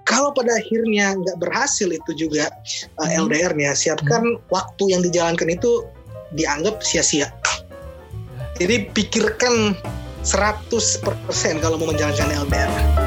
kalau 0.03 0.35
pada 0.35 0.59
akhirnya 0.59 1.15
nggak 1.15 1.39
berhasil 1.39 1.87
itu 1.87 2.11
juga 2.15 2.51
uh, 2.99 3.07
Hmm. 3.07 3.27
LDR-nya, 3.27 3.71
siapkan 3.75 4.39
waktu 4.51 4.83
yang 4.91 5.01
dijalankan 5.03 5.47
itu 5.51 5.87
dianggap 6.35 6.83
sia-sia. 6.83 7.31
Jadi 8.59 8.87
pikirkan 8.91 9.73
100% 10.23 11.03
kalau 11.59 11.75
mau 11.79 11.89
menjalankan 11.89 12.47
LDR. 12.47 13.02